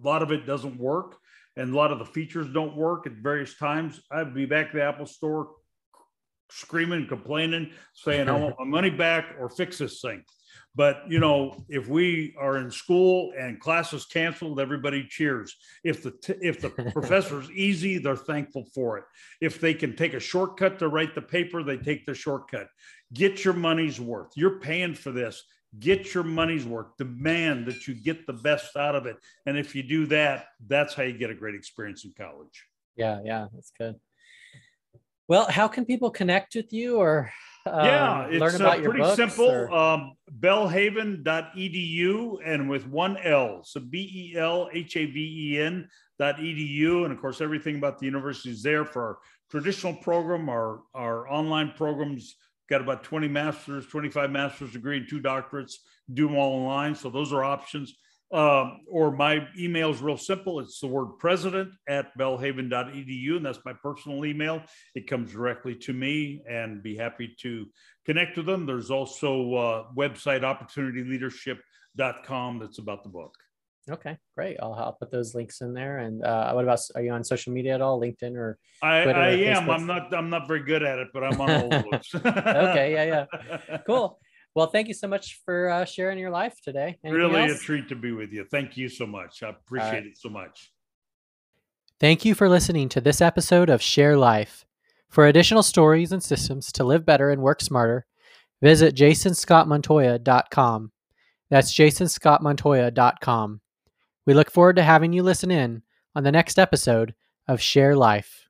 [0.02, 1.18] a lot of it doesn't work,
[1.58, 4.74] and a lot of the features don't work at various times, I'd be back at
[4.74, 5.50] the Apple store
[6.50, 10.24] screaming, complaining, saying, "I want my money back or fix this thing."
[10.76, 15.56] But you know, if we are in school and classes canceled, everybody cheers.
[15.84, 19.04] If the t- if the professor's easy, they're thankful for it.
[19.42, 22.68] If they can take a shortcut to write the paper, they take the shortcut.
[23.14, 24.32] Get your money's worth.
[24.36, 25.44] You're paying for this.
[25.80, 26.98] Get your money's worth.
[26.98, 29.18] Demand that you get the best out of it.
[29.46, 32.68] And if you do that, that's how you get a great experience in college.
[32.96, 33.96] Yeah, yeah, that's good.
[35.28, 37.32] Well, how can people connect with you or
[37.66, 39.74] um, yeah, it's uh, pretty simple.
[39.74, 43.62] Um, belhaven.edu and with one L.
[43.64, 45.88] So B E L H A V E N
[46.20, 47.04] dot edu.
[47.06, 49.18] And of course, everything about the university is there for our
[49.50, 52.36] traditional program, our, our online programs.
[52.70, 55.74] Got about 20 masters, 25 master's degree, and two doctorates.
[56.14, 56.96] Do them all online.
[56.96, 57.96] So those are options.
[58.32, 60.60] Um, or my email is real simple.
[60.60, 64.64] It's the word president at belhaven.edu, and that's my personal email.
[64.96, 67.68] It comes directly to me and be happy to
[68.06, 68.66] connect with them.
[68.66, 73.36] There's also uh, website opportunityleadership.com that's about the book.
[73.92, 74.58] Okay, great.
[74.62, 76.00] I'll, I'll put those links in there.
[76.00, 78.00] And uh, what about, are you on social media at all?
[78.00, 79.70] LinkedIn or I, I am.
[79.70, 82.12] I'm not, I'm not very good at it, but I'm on all those.
[82.16, 82.94] okay.
[82.94, 83.26] Yeah.
[83.70, 83.78] Yeah.
[83.86, 84.20] Cool.
[84.56, 87.00] Well, thank you so much for uh, sharing your life today.
[87.04, 87.60] Anything really else?
[87.60, 88.46] a treat to be with you.
[88.52, 89.42] Thank you so much.
[89.42, 90.06] I appreciate right.
[90.06, 90.72] it so much.
[92.00, 94.66] Thank you for listening to this episode of Share Life.
[95.10, 98.06] For additional stories and systems to live better and work smarter,
[98.62, 100.92] visit jasonscottmontoya.com.
[101.50, 103.62] That's jasonscottmontoya.com.
[104.26, 105.84] We look forward to having you listen in
[106.16, 107.14] on the next episode
[107.48, 108.43] of Share Life.